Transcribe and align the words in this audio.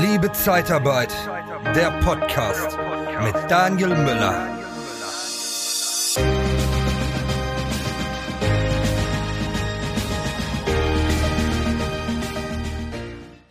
Liebe 0.00 0.32
Zeitarbeit, 0.32 1.14
der 1.76 1.92
Podcast 2.00 2.76
mit 3.22 3.34
Daniel 3.48 3.90
Müller. 3.90 4.48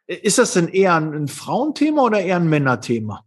ist 0.07 0.39
das 0.39 0.55
denn 0.55 0.69
eher 0.69 0.95
ein 0.95 1.29
Frauenthema 1.29 2.05
oder 2.05 2.23
eher 2.23 2.37
ein 2.37 2.49
Männerthema? 2.49 3.27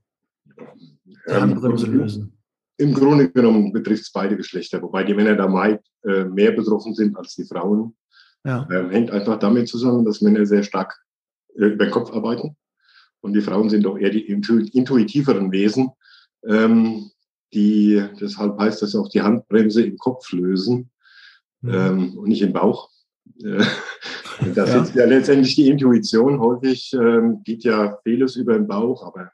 Die 1.05 1.17
ähm, 1.27 1.41
Handbremse 1.41 1.85
lösen. 1.85 2.42
Im 2.83 2.93
Grunde 2.93 3.31
genommen 3.31 3.71
betrifft 3.71 4.03
es 4.03 4.11
beide 4.11 4.35
Geschlechter, 4.35 4.81
wobei 4.81 5.05
die 5.05 5.13
Männer 5.13 5.35
da 5.35 5.47
meist 5.47 5.83
äh, 6.03 6.25
mehr 6.25 6.51
betroffen 6.51 6.93
sind 6.93 7.15
als 7.15 7.33
die 7.35 7.45
Frauen. 7.45 7.95
Ja. 8.43 8.67
Ähm, 8.69 8.89
hängt 8.89 9.09
einfach 9.09 9.39
damit 9.39 9.69
zusammen, 9.69 10.03
dass 10.03 10.19
Männer 10.19 10.45
sehr 10.45 10.63
stark 10.63 11.01
äh, 11.55 11.67
über 11.67 11.85
den 11.85 11.91
Kopf 11.91 12.11
arbeiten 12.11 12.57
und 13.21 13.31
die 13.31 13.41
Frauen 13.41 13.69
sind 13.69 13.83
doch 13.83 13.97
eher 13.97 14.09
die 14.09 14.25
intuitiveren 14.27 15.51
Wesen, 15.53 15.91
ähm, 16.45 17.09
die, 17.53 18.03
deshalb 18.19 18.59
heißt 18.59 18.81
das 18.81 18.95
auch 18.95 19.07
die 19.07 19.21
Handbremse 19.21 19.81
im 19.83 19.97
Kopf 19.97 20.33
lösen 20.33 20.89
mhm. 21.61 21.73
ähm, 21.73 22.17
und 22.17 22.27
nicht 22.27 22.41
im 22.41 22.51
Bauch. 22.51 22.89
Äh, 23.41 23.63
das 24.55 24.73
ja. 24.73 24.83
ist 24.83 24.95
ja 24.95 25.05
letztendlich 25.05 25.55
die 25.55 25.69
Intuition. 25.69 26.41
Häufig 26.41 26.91
ähm, 26.93 27.43
geht 27.45 27.63
ja 27.63 27.97
vieles 28.03 28.35
über 28.35 28.55
den 28.55 28.67
Bauch, 28.67 29.07
aber 29.07 29.31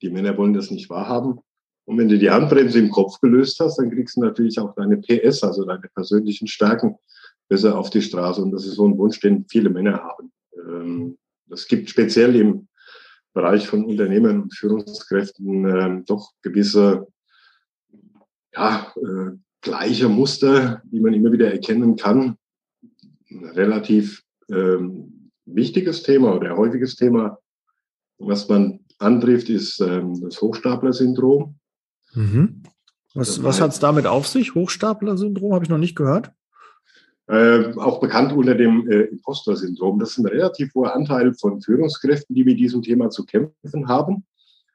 die 0.00 0.08
Männer 0.08 0.38
wollen 0.38 0.54
das 0.54 0.70
nicht 0.70 0.88
wahrhaben. 0.88 1.40
Und 1.88 1.96
wenn 1.96 2.08
du 2.10 2.18
die 2.18 2.30
Handbremse 2.30 2.78
im 2.80 2.90
Kopf 2.90 3.18
gelöst 3.18 3.58
hast, 3.60 3.78
dann 3.78 3.90
kriegst 3.90 4.18
du 4.18 4.20
natürlich 4.20 4.60
auch 4.60 4.74
deine 4.74 4.98
PS, 4.98 5.42
also 5.42 5.64
deine 5.64 5.88
persönlichen 5.94 6.46
Stärken, 6.46 6.96
besser 7.48 7.78
auf 7.78 7.88
die 7.88 8.02
Straße. 8.02 8.42
Und 8.42 8.50
das 8.50 8.66
ist 8.66 8.74
so 8.74 8.86
ein 8.86 8.98
Wunsch, 8.98 9.20
den 9.20 9.46
viele 9.48 9.70
Männer 9.70 10.02
haben. 10.02 10.30
Ähm, 10.54 11.16
das 11.46 11.66
gibt 11.66 11.88
speziell 11.88 12.36
im 12.36 12.68
Bereich 13.32 13.66
von 13.66 13.86
Unternehmern 13.86 14.42
und 14.42 14.54
Führungskräften 14.54 15.64
ähm, 15.64 16.04
doch 16.04 16.32
gewisse 16.42 17.06
ja, 18.54 18.92
äh, 18.96 19.38
gleiche 19.62 20.10
Muster, 20.10 20.82
die 20.84 21.00
man 21.00 21.14
immer 21.14 21.32
wieder 21.32 21.50
erkennen 21.50 21.96
kann. 21.96 22.36
Ein 23.30 23.44
relativ 23.46 24.22
ähm, 24.50 25.30
wichtiges 25.46 26.02
Thema 26.02 26.36
oder 26.36 26.54
häufiges 26.54 26.96
Thema, 26.96 27.38
was 28.18 28.46
man 28.46 28.80
antrifft, 28.98 29.48
ist 29.48 29.80
das 29.80 30.42
Hochstapler-Syndrom. 30.42 31.58
Mhm. 32.14 32.62
Was, 33.14 33.42
was 33.42 33.60
hat 33.60 33.72
es 33.72 33.80
damit 33.80 34.06
auf 34.06 34.26
sich? 34.26 34.54
Hochstapler-Syndrom 34.54 35.54
habe 35.54 35.64
ich 35.64 35.70
noch 35.70 35.78
nicht 35.78 35.96
gehört. 35.96 36.30
Äh, 37.26 37.74
auch 37.74 38.00
bekannt 38.00 38.32
unter 38.32 38.54
dem 38.54 38.88
äh, 38.90 39.02
Imposter-Syndrom. 39.02 39.98
Das 39.98 40.12
ist 40.12 40.18
ein 40.18 40.26
relativ 40.26 40.74
hoher 40.74 40.94
Anteil 40.94 41.34
von 41.34 41.60
Führungskräften, 41.60 42.34
die 42.34 42.44
mit 42.44 42.58
diesem 42.58 42.82
Thema 42.82 43.10
zu 43.10 43.24
kämpfen 43.24 43.88
haben. 43.88 44.24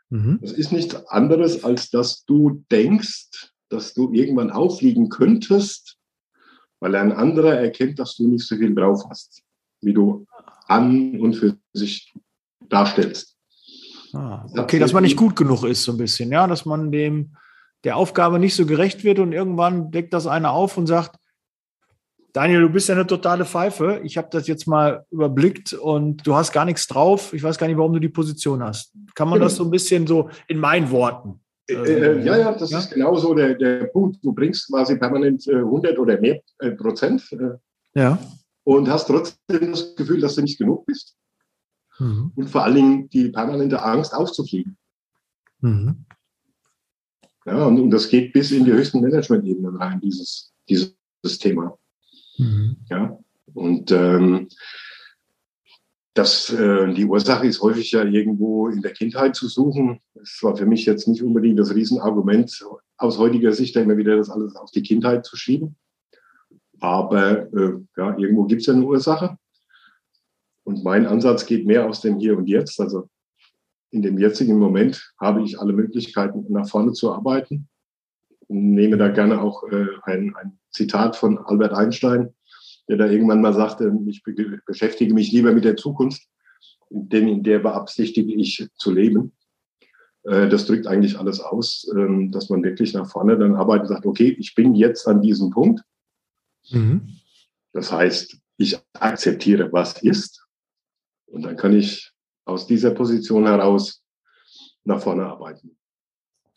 Mhm. 0.10 0.40
Das 0.42 0.52
ist 0.52 0.72
nichts 0.72 0.96
anderes, 1.08 1.64
als 1.64 1.90
dass 1.90 2.26
du 2.26 2.64
denkst, 2.72 3.52
dass 3.70 3.96
du 3.96 4.14
irgendwann 4.14 4.52
auffliegen 4.52 5.10
könntest, 5.10 5.98
weil 6.80 6.96
ein 6.96 7.12
anderer 7.12 7.56
erkennt, 7.56 7.98
dass 7.98 8.18
du 8.18 8.28
nicht 8.28 8.46
so 8.46 8.56
viel 8.56 8.76
drauf 8.76 9.04
hast, 9.10 9.42
wie 9.82 9.94
du 9.94 10.28
an 10.68 11.20
und 11.20 11.34
für 11.36 11.58
sich 11.74 12.14
darstellst. 12.70 13.33
Ah, 14.14 14.46
okay, 14.58 14.80
dass 14.80 14.94
man 14.94 15.04
nicht 15.04 15.18
gut 15.18 15.36
genug 15.36 15.64
ist, 15.64 15.84
so 15.84 15.92
ein 15.92 15.98
bisschen, 15.98 16.32
ja, 16.32 16.46
dass 16.48 16.66
man 16.66 16.92
dem 16.92 17.36
der 17.84 17.98
Aufgabe 17.98 18.40
nicht 18.40 18.56
so 18.56 18.66
gerecht 18.66 19.04
wird 19.04 19.20
und 19.20 19.34
irgendwann 19.34 19.92
deckt 19.92 20.14
das 20.14 20.28
einer 20.28 20.52
auf 20.52 20.78
und 20.78 20.88
sagt, 20.88 21.18
Daniel, 22.32 22.62
du 22.62 22.70
bist 22.70 22.90
ja 22.90 22.96
eine 22.96 23.06
totale 23.06 23.46
Pfeife. 23.46 24.02
Ich 24.04 24.18
habe 24.18 24.28
das 24.32 24.48
jetzt 24.48 24.68
mal 24.68 25.06
überblickt 25.12 25.74
und 25.74 26.26
du 26.26 26.34
hast 26.34 26.52
gar 26.52 26.66
nichts 26.66 26.88
drauf. 26.88 27.32
Ich 27.32 27.44
weiß 27.44 27.60
gar 27.60 27.68
nicht, 27.68 27.78
warum 27.78 27.94
du 27.94 28.00
die 28.00 28.10
Position 28.10 28.64
hast. 28.64 28.92
Kann 29.14 29.30
man 29.30 29.38
genau. 29.38 29.46
das 29.46 29.56
so 29.56 29.64
ein 29.64 29.70
bisschen 29.70 30.08
so 30.08 30.30
in 30.48 30.58
meinen 30.58 30.90
Worten? 30.90 31.40
Äh, 31.70 31.76
äh, 31.76 32.26
ja, 32.26 32.38
ja, 32.38 32.52
das 32.54 32.72
ja? 32.72 32.80
ist 32.80 32.92
genau 32.92 33.16
so 33.16 33.36
der, 33.36 33.54
der 33.54 33.86
Punkt. 33.86 34.18
Du 34.24 34.34
bringst 34.34 34.68
quasi 34.68 34.98
permanent 34.98 35.48
äh, 35.48 35.58
100 35.58 36.00
oder 36.00 36.20
mehr 36.20 36.42
äh, 36.58 36.72
Prozent. 36.72 37.24
Äh, 37.34 38.00
ja. 38.00 38.18
Und 38.64 38.90
hast 38.90 39.06
trotzdem 39.06 39.72
das 39.72 39.96
Gefühl, 39.96 40.20
dass 40.20 40.34
du 40.34 40.42
nicht 40.42 40.58
genug 40.58 40.88
bist. 40.88 41.16
Mhm. 42.00 42.32
Und 42.36 42.50
vor 42.50 42.64
allen 42.64 42.76
Dingen 42.76 43.10
die 43.10 43.30
permanente 43.30 43.82
Angst 43.82 44.14
aufzufliegen. 44.14 44.78
Mhm. 45.62 46.06
Ja, 47.46 47.66
und, 47.66 47.80
und, 47.80 47.92
das 47.92 48.10
geht 48.10 48.34
bis 48.34 48.52
in 48.52 48.66
die 48.66 48.72
höchsten 48.72 49.02
Management-Ebenen 49.02 49.76
rein, 49.76 50.00
dieses, 50.00 50.54
dieses 50.70 50.96
Thema. 51.40 51.78
Mhm. 52.38 52.78
Ja, 52.90 53.20
und 53.54 53.92
ähm, 53.92 54.48
das, 56.14 56.50
äh, 56.52 56.94
die 56.94 57.06
Ursache 57.06 57.48
ist 57.48 57.62
häufig 57.62 57.92
ja 57.92 58.04
irgendwo 58.04 58.68
in 58.68 58.82
der 58.82 58.94
Kindheit 58.94 59.36
zu 59.36 59.48
suchen. 59.48 60.00
Das 60.14 60.40
war 60.42 60.56
für 60.56 60.66
mich 60.66 60.86
jetzt 60.86 61.08
nicht 61.08 61.24
unbedingt 61.24 61.60
das 61.60 61.74
Riesenargument, 61.74 62.66
aus 62.98 63.18
heutiger 63.18 63.52
Sicht 63.52 63.76
immer 63.76 63.98
wieder 63.98 64.16
das 64.16 64.30
alles 64.30 64.56
auf 64.56 64.72
die 64.72 64.84
Kindheit 64.84 65.26
zu 65.26 65.36
schieben. 65.36 65.76
Aber 66.80 67.52
äh, 67.54 67.80
ja, 67.98 68.18
irgendwo 68.18 68.46
gibt 68.46 68.62
es 68.62 68.68
ja 68.68 68.74
eine 68.74 68.86
Ursache. 68.86 69.38
Und 70.64 70.84
mein 70.84 71.06
Ansatz 71.06 71.46
geht 71.46 71.66
mehr 71.66 71.88
aus 71.88 72.02
dem 72.02 72.20
Hier 72.20 72.38
und 72.38 72.48
Jetzt. 72.48 72.80
Also 72.80 73.10
in 73.92 74.02
dem 74.02 74.18
jetzigen 74.18 74.58
Moment 74.58 75.14
habe 75.20 75.44
ich 75.44 75.60
alle 75.60 75.74
Möglichkeiten, 75.74 76.46
nach 76.50 76.68
vorne 76.68 76.94
zu 76.94 77.14
arbeiten. 77.14 77.68
Nehme 78.48 78.98
da 78.98 79.10
gerne 79.10 79.42
auch 79.42 79.64
äh, 79.64 79.88
ein, 80.04 80.36
ein 80.36 80.58
Zitat 80.72 81.16
von 81.16 81.38
Albert 81.38 81.74
Einstein, 81.74 82.34
der 82.88 82.98
da 82.98 83.08
irgendwann 83.08 83.42
mal 83.42 83.54
sagte, 83.54 83.94
ich 84.08 84.24
beschäftige 84.66 85.14
mich 85.14 85.32
lieber 85.32 85.54
mit 85.54 85.64
der 85.64 85.78
Zukunft, 85.78 86.24
denn 86.90 87.28
in 87.28 87.44
der 87.44 87.60
beabsichtige 87.60 88.34
ich 88.34 88.68
zu 88.76 88.92
leben. 88.92 89.34
Äh, 90.24 90.50
das 90.50 90.66
drückt 90.66 90.88
eigentlich 90.88 91.20
alles 91.20 91.40
aus, 91.40 91.88
ähm, 91.96 92.32
dass 92.32 92.50
man 92.50 92.64
wirklich 92.64 92.94
nach 92.94 93.10
vorne 93.10 93.38
dann 93.38 93.56
arbeitet 93.56 93.90
und 93.90 93.96
sagt, 93.96 94.06
okay, 94.06 94.36
ich 94.40 94.56
bin 94.56 94.76
jetzt 94.76 95.08
an 95.08 95.22
diesem 95.22 95.50
Punkt. 95.52 95.84
Mhm. 96.72 97.20
Das 97.74 97.92
heißt, 97.92 98.38
ich 98.58 98.78
akzeptiere, 98.94 99.72
was 99.72 100.02
ist 100.02 100.43
und 101.34 101.42
dann 101.42 101.58
kann 101.58 101.74
ich 101.74 102.12
aus 102.46 102.68
dieser 102.68 102.92
Position 102.92 103.48
heraus 103.48 104.04
nach 104.84 105.02
vorne 105.02 105.26
arbeiten. 105.26 105.76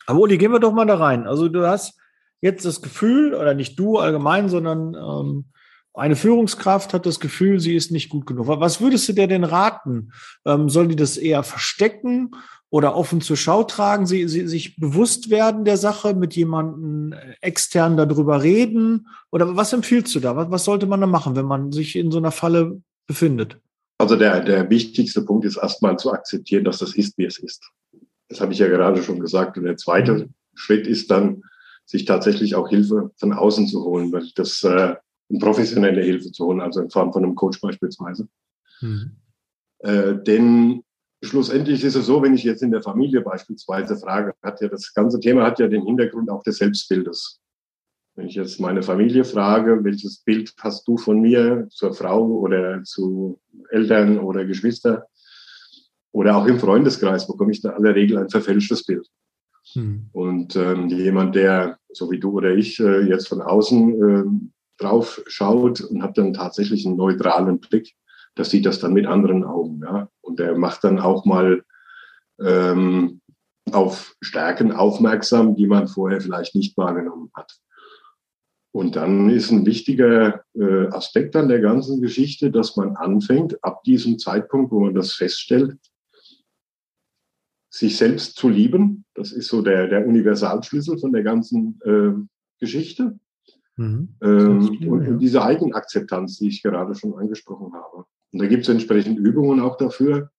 Aber 0.05 0.19
Uli, 0.19 0.37
gehen 0.37 0.51
wir 0.51 0.59
doch 0.59 0.73
mal 0.73 0.85
da 0.85 0.95
rein. 0.95 1.27
Also 1.27 1.49
du 1.49 1.67
hast 1.67 1.99
jetzt 2.41 2.63
das 2.63 2.81
Gefühl, 2.81 3.33
oder 3.33 3.53
nicht 3.53 3.77
du 3.79 3.97
allgemein, 3.97 4.49
sondern 4.49 4.93
ähm, 4.93 5.45
eine 5.93 6.15
Führungskraft 6.15 6.93
hat 6.93 7.07
das 7.07 7.19
Gefühl, 7.19 7.59
sie 7.59 7.75
ist 7.75 7.91
nicht 7.91 8.09
gut 8.09 8.27
genug. 8.27 8.47
Was 8.47 8.79
würdest 8.79 9.09
du 9.09 9.13
dir 9.13 9.27
denn 9.27 9.43
raten? 9.43 10.11
Ähm, 10.45 10.69
soll 10.69 10.89
die 10.89 10.95
das 10.95 11.17
eher 11.17 11.41
verstecken 11.41 12.31
oder 12.69 12.95
offen 12.95 13.21
zur 13.21 13.37
Schau 13.37 13.63
tragen, 13.63 14.05
sie, 14.05 14.27
sie 14.27 14.47
sich 14.47 14.75
bewusst 14.75 15.31
werden 15.31 15.65
der 15.65 15.77
Sache, 15.77 16.13
mit 16.13 16.35
jemandem 16.35 17.15
extern 17.41 17.97
darüber 17.97 18.43
reden? 18.43 19.07
Oder 19.31 19.55
was 19.55 19.73
empfiehlst 19.73 20.13
du 20.13 20.19
da? 20.19 20.35
Was, 20.35 20.51
was 20.51 20.65
sollte 20.65 20.85
man 20.85 21.01
da 21.01 21.07
machen, 21.07 21.35
wenn 21.35 21.45
man 21.45 21.71
sich 21.71 21.95
in 21.95 22.11
so 22.11 22.19
einer 22.19 22.31
Falle 22.31 22.79
befindet? 23.07 23.59
Also 23.97 24.15
der, 24.15 24.41
der 24.41 24.69
wichtigste 24.69 25.23
Punkt 25.23 25.45
ist 25.45 25.57
erstmal 25.57 25.97
zu 25.97 26.11
akzeptieren, 26.11 26.63
dass 26.63 26.79
das 26.79 26.95
ist, 26.95 27.17
wie 27.17 27.25
es 27.25 27.39
ist. 27.39 27.71
Das 28.29 28.41
habe 28.41 28.53
ich 28.53 28.59
ja 28.59 28.67
gerade 28.67 29.01
schon 29.01 29.19
gesagt. 29.19 29.57
Und 29.57 29.63
der 29.63 29.77
zweite 29.77 30.13
mhm. 30.13 30.33
Schritt 30.53 30.87
ist 30.87 31.09
dann, 31.09 31.43
sich 31.85 32.05
tatsächlich 32.05 32.55
auch 32.55 32.67
Hilfe 32.67 33.11
von 33.17 33.33
außen 33.33 33.67
zu 33.67 33.83
holen, 33.83 34.11
weil 34.11 34.29
das 34.35 34.61
äh, 34.63 34.95
professionelle 35.39 36.01
Hilfe 36.03 36.31
zu 36.31 36.45
holen, 36.45 36.59
also 36.59 36.81
in 36.81 36.89
Form 36.89 37.13
von 37.13 37.23
einem 37.23 37.35
Coach 37.35 37.61
beispielsweise. 37.61 38.27
Mhm. 38.81 39.15
Äh, 39.79 40.15
denn 40.15 40.83
schlussendlich 41.23 41.83
ist 41.83 41.95
es 41.95 42.05
so, 42.05 42.21
wenn 42.21 42.35
ich 42.35 42.43
jetzt 42.43 42.61
in 42.61 42.71
der 42.71 42.83
Familie 42.83 43.21
beispielsweise 43.21 43.97
frage, 43.97 44.33
hat 44.43 44.61
ja 44.61 44.67
das 44.67 44.93
ganze 44.93 45.19
Thema 45.19 45.45
hat 45.45 45.59
ja 45.59 45.67
den 45.67 45.85
Hintergrund 45.85 46.29
auch 46.29 46.43
des 46.43 46.57
Selbstbildes. 46.57 47.39
Wenn 48.17 48.27
ich 48.27 48.35
jetzt 48.35 48.59
meine 48.59 48.81
Familie 48.81 49.23
frage, 49.23 49.83
welches 49.83 50.17
Bild 50.17 50.51
hast 50.59 50.87
du 50.87 50.97
von 50.97 51.21
mir 51.21 51.67
zur 51.69 51.93
Frau 51.93 52.25
oder 52.25 52.83
zu 52.83 53.39
Eltern 53.69 54.17
oder 54.17 54.43
Geschwister 54.43 55.05
oder 56.11 56.35
auch 56.35 56.47
im 56.47 56.59
Freundeskreis, 56.59 57.27
bekomme 57.27 57.51
ich 57.51 57.61
da 57.61 57.69
in 57.69 57.75
aller 57.75 57.93
Regel 57.93 58.17
ein 58.17 58.29
verfälschtes 58.29 58.83
Bild. 58.83 59.07
Hm. 59.73 60.09
Und 60.13 60.55
ähm, 60.55 60.89
jemand, 60.89 61.35
der 61.35 61.77
so 61.89 62.09
wie 62.09 62.19
du 62.19 62.31
oder 62.31 62.55
ich 62.55 62.79
äh, 62.79 63.01
jetzt 63.01 63.27
von 63.27 63.43
außen 63.43 64.09
äh, 64.09 64.81
drauf 64.81 65.21
schaut 65.27 65.81
und 65.81 66.01
hat 66.01 66.17
dann 66.17 66.33
tatsächlich 66.33 66.87
einen 66.87 66.97
neutralen 66.97 67.59
Blick, 67.59 67.93
das 68.33 68.49
sieht 68.49 68.65
das 68.65 68.79
dann 68.79 68.93
mit 68.93 69.05
anderen 69.05 69.43
Augen. 69.43 69.81
Ja? 69.83 70.09
Und 70.21 70.39
der 70.39 70.57
macht 70.57 70.83
dann 70.83 70.97
auch 70.97 71.25
mal 71.25 71.63
ähm, 72.43 73.21
auf 73.71 74.15
Stärken 74.21 74.71
aufmerksam, 74.71 75.55
die 75.55 75.67
man 75.67 75.87
vorher 75.87 76.19
vielleicht 76.19 76.55
nicht 76.55 76.75
wahrgenommen 76.77 77.29
hat. 77.35 77.59
Und 78.77 78.95
dann 78.95 79.31
ist 79.31 79.49
ein 79.49 79.65
wichtiger 79.65 80.43
äh, 80.53 80.85
Aspekt 80.89 81.35
an 81.35 81.47
der 81.47 81.61
ganzen 81.61 81.99
Geschichte, 81.99 82.51
dass 82.51 82.75
man 82.75 82.95
anfängt, 82.95 83.57
ab 83.63 83.83
diesem 83.83 84.19
Zeitpunkt, 84.19 84.71
wo 84.71 84.81
man 84.81 84.93
das 84.93 85.13
feststellt, 85.13 85.79
sich 87.71 87.97
selbst 87.97 88.35
zu 88.35 88.49
lieben. 88.49 89.03
Das 89.15 89.31
ist 89.31 89.47
so 89.47 89.63
der, 89.63 89.87
der 89.87 90.05
Universalschlüssel 90.05 90.99
von 90.99 91.11
der 91.11 91.23
ganzen 91.23 91.79
äh, 91.85 92.11
Geschichte. 92.59 93.17
Mhm. 93.77 94.15
Ähm, 94.21 94.69
und, 94.87 95.07
und, 95.07 95.17
diese 95.17 95.41
Eigenakzeptanz, 95.41 96.37
die 96.37 96.49
ich 96.49 96.61
gerade 96.61 96.93
schon 96.93 97.17
angesprochen 97.17 97.73
habe. 97.73 98.05
Und 98.31 98.39
da 98.39 98.45
gibt 98.45 98.61
es 98.61 98.69
entsprechend 98.69 99.17
Übungen 99.17 99.59
auch 99.59 99.77
dafür, 99.77 100.29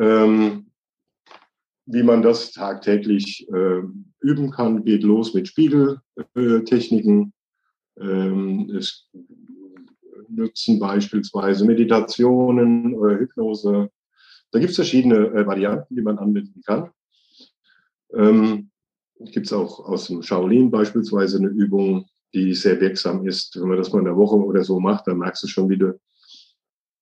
ähm, 0.00 0.66
wie 1.86 2.02
man 2.02 2.22
das 2.22 2.52
tagtäglich 2.52 3.46
äh, 3.48 3.82
üben 4.20 4.50
kann. 4.50 4.84
Geht 4.84 5.02
los 5.02 5.34
mit 5.34 5.48
Spiegeltechniken. 5.48 7.32
Ähm, 8.00 8.70
es 8.76 9.08
nutzen 10.28 10.78
beispielsweise 10.78 11.64
Meditationen 11.64 12.94
oder 12.94 13.18
Hypnose. 13.18 13.90
Da 14.50 14.58
gibt 14.58 14.70
es 14.70 14.76
verschiedene 14.76 15.26
äh, 15.28 15.46
Varianten, 15.46 15.94
die 15.94 16.02
man 16.02 16.18
anwenden 16.18 16.62
kann. 16.62 16.90
Ähm, 18.14 18.70
gibt 19.18 19.46
es 19.46 19.52
auch 19.52 19.80
aus 19.80 20.06
dem 20.08 20.22
Shaolin 20.22 20.70
beispielsweise 20.70 21.38
eine 21.38 21.48
Übung, 21.48 22.06
die 22.32 22.54
sehr 22.54 22.80
wirksam 22.80 23.26
ist. 23.26 23.60
Wenn 23.60 23.68
man 23.68 23.78
das 23.78 23.92
mal 23.92 24.00
in 24.00 24.06
der 24.06 24.16
Woche 24.16 24.36
oder 24.36 24.64
so 24.64 24.80
macht, 24.80 25.06
dann 25.06 25.18
merkst 25.18 25.42
du 25.42 25.46
schon, 25.46 25.68
wie 25.68 25.78
du 25.78 25.98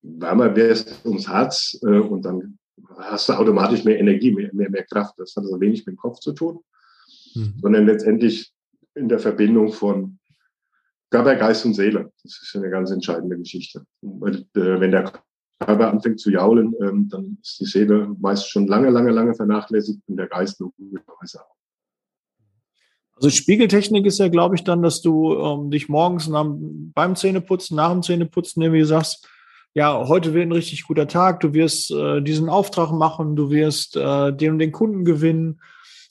wärmer 0.03 0.55
wirst 0.57 1.05
ums 1.05 1.29
Herz 1.29 1.79
äh, 1.83 1.99
und 1.99 2.25
dann 2.25 2.59
hast 2.99 3.29
du 3.29 3.35
automatisch 3.35 3.85
mehr 3.85 3.99
Energie, 3.99 4.33
mehr, 4.33 4.51
mehr, 4.53 4.71
mehr 4.71 4.85
Kraft. 4.85 5.15
Das 5.19 5.35
hat 5.37 5.45
also 5.45 5.61
wenig 5.61 5.87
mit 5.87 5.95
dem 5.95 5.99
Kopf 5.99 6.21
zu 6.21 6.33
tun, 6.33 6.61
mhm. 7.35 7.55
sondern 7.61 7.87
letztendlich 7.87 8.53
in 8.95 9.09
der 9.09 9.19
Verbindung 9.19 9.73
von 9.73 10.19
Körper, 11.11 11.37
Geist 11.37 11.65
und 11.67 11.75
Seele. 11.75 12.11
Das 12.23 12.41
ist 12.43 12.57
eine 12.57 12.71
ganz 12.71 12.91
entscheidende 12.91 13.37
Geschichte. 13.39 13.85
Weil, 14.01 14.37
äh, 14.55 14.81
wenn 14.81 14.91
der 14.91 15.13
Körper 15.61 15.91
anfängt 15.91 16.21
zu 16.21 16.31
jaulen, 16.31 16.75
ähm, 16.81 17.09
dann 17.09 17.39
ist 17.43 17.61
die 17.61 17.67
Seele 17.67 18.15
meist 18.19 18.51
schon 18.51 18.67
lange, 18.67 18.91
lange, 18.91 19.11
lange 19.11 19.35
vernachlässigt 19.35 20.01
und 20.07 20.17
der 20.17 20.27
Geist 20.27 20.61
logischerweise 20.61 21.43
auch. 21.43 21.57
Also 23.15 23.31
Spiegeltechnik 23.31 24.07
ist 24.07 24.19
ja, 24.19 24.29
glaube 24.29 24.57
ich, 24.57 24.65
dann, 24.65 24.83
dass 24.83 25.01
du 25.03 25.35
ähm, 25.35 25.71
dich 25.71 25.89
morgens 25.89 26.29
nach, 26.29 26.47
beim 26.49 27.15
Zähneputzen, 27.15 27.77
nach 27.77 27.93
dem 27.93 28.03
Zähneputzen 28.03 28.63
irgendwie 28.63 28.85
sagst, 28.85 29.29
ja, 29.75 30.07
heute 30.07 30.35
wird 30.35 30.47
ein 30.47 30.53
richtig 30.53 30.85
guter 30.87 31.09
Tag, 31.09 31.41
du 31.41 31.55
wirst 31.55 31.91
äh, 31.91 32.21
diesen 32.21 32.49
Auftrag 32.49 32.93
machen, 32.93 33.37
du 33.37 33.51
wirst 33.51 33.97
äh, 33.97 34.33
den 34.33 34.53
und 34.53 34.59
den 34.59 34.73
Kunden 34.73 35.05
gewinnen, 35.05 35.61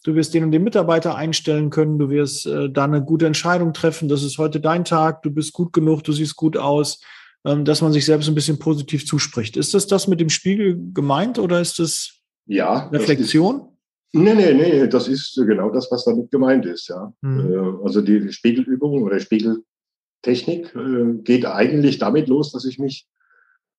du 0.04 0.16
wirst 0.16 0.34
den 0.34 0.44
und 0.44 0.52
den 0.52 0.64
Mitarbeiter 0.64 1.16
einstellen 1.16 1.70
können, 1.70 2.00
du 2.00 2.10
wirst 2.10 2.48
äh, 2.48 2.70
da 2.70 2.86
eine 2.86 3.04
gute 3.04 3.28
Entscheidung 3.28 3.74
treffen, 3.74 4.10
das 4.10 4.24
ist 4.24 4.40
heute 4.40 4.60
dein 4.60 4.84
Tag, 4.84 5.22
du 5.22 5.30
bist 5.30 5.54
gut 5.54 5.74
genug, 5.74 6.04
du 6.04 6.12
siehst 6.12 6.36
gut 6.36 6.58
aus, 6.58 7.02
ähm, 7.46 7.64
dass 7.64 7.82
man 7.82 7.94
sich 7.94 8.06
selbst 8.06 8.28
ein 8.28 8.36
bisschen 8.36 8.58
positiv 8.58 9.06
zuspricht. 9.06 9.56
Ist 9.58 9.76
das 9.76 9.86
das 9.86 10.08
mit 10.08 10.20
dem 10.20 10.30
Spiegel 10.30 10.80
gemeint 10.94 11.38
oder 11.38 11.62
ist 11.62 11.78
das 11.78 12.20
ja, 12.48 12.88
Reflexion? 12.88 13.68
Das 14.14 14.22
ist, 14.22 14.28
nee, 14.28 14.34
nee, 14.34 14.54
nee, 14.54 14.88
das 14.88 15.08
ist 15.08 15.36
genau 15.36 15.70
das, 15.70 15.88
was 15.92 16.04
damit 16.04 16.32
gemeint 16.32 16.66
ist, 16.66 16.90
ja. 16.90 17.14
Mhm. 17.22 17.80
also 17.84 18.02
die 18.02 18.32
Spiegelübung 18.34 19.04
oder 19.04 19.20
Spiegeltechnik 19.20 20.76
äh, 20.76 21.22
geht 21.24 21.46
eigentlich 21.46 22.00
damit 22.00 22.28
los, 22.28 22.52
dass 22.52 22.66
ich 22.66 22.80
mich 22.80 23.08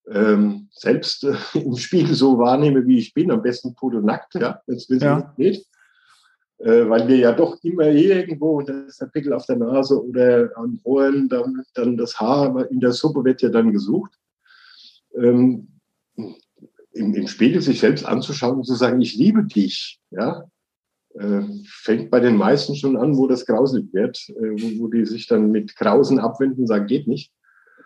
ähm, 0.09 0.69
selbst 0.71 1.25
äh, 1.25 1.35
im 1.55 1.77
Spiegel 1.77 2.15
so 2.15 2.39
wahrnehme, 2.39 2.87
wie 2.87 2.99
ich 2.99 3.15
bin, 3.15 3.31
am 3.31 3.43
besten 3.43 3.75
pudelnackt, 3.75 4.35
ja, 4.35 4.61
wenn 4.67 4.77
es 4.77 4.89
ja. 4.89 5.35
geht. 5.37 5.65
Äh, 6.59 6.89
weil 6.89 7.09
wir 7.09 7.17
ja 7.17 7.33
doch 7.33 7.59
immer 7.65 7.89
irgendwo, 7.89 8.63
da 8.63 8.73
ist 8.83 9.01
der 9.01 9.07
Pickel 9.07 9.33
auf 9.33 9.47
der 9.47 9.57
Nase 9.57 10.01
oder 10.01 10.51
an 10.57 10.79
Ohren, 10.85 11.29
dann, 11.29 11.63
dann 11.75 11.97
das 11.97 12.21
Haar 12.21 12.71
in 12.71 12.79
der 12.79 12.93
Suppe 12.93 13.25
wird 13.25 13.43
ja 13.43 13.49
dann 13.49 13.73
gesucht. 13.73 14.13
Ähm, 15.17 15.69
im, 16.93 17.15
im, 17.15 17.27
Spiegel 17.27 17.61
sich 17.63 17.81
selbst 17.81 18.05
anzuschauen 18.05 18.59
und 18.59 18.65
zu 18.65 18.75
sagen, 18.75 19.01
ich 19.01 19.17
liebe 19.17 19.45
dich, 19.45 19.99
ja, 20.11 20.45
äh, 21.15 21.43
fängt 21.67 22.11
bei 22.11 22.21
den 22.21 22.37
meisten 22.37 22.77
schon 22.77 22.97
an, 22.97 23.17
wo 23.17 23.27
das 23.27 23.45
grausig 23.45 23.93
wird, 23.93 24.19
äh, 24.29 24.53
wo, 24.53 24.85
wo, 24.85 24.89
die 24.89 25.05
sich 25.05 25.27
dann 25.27 25.51
mit 25.51 25.75
Grausen 25.75 26.21
abwenden 26.21 26.61
und 26.61 26.67
sagen, 26.69 26.87
geht 26.87 27.09
nicht. 27.09 27.33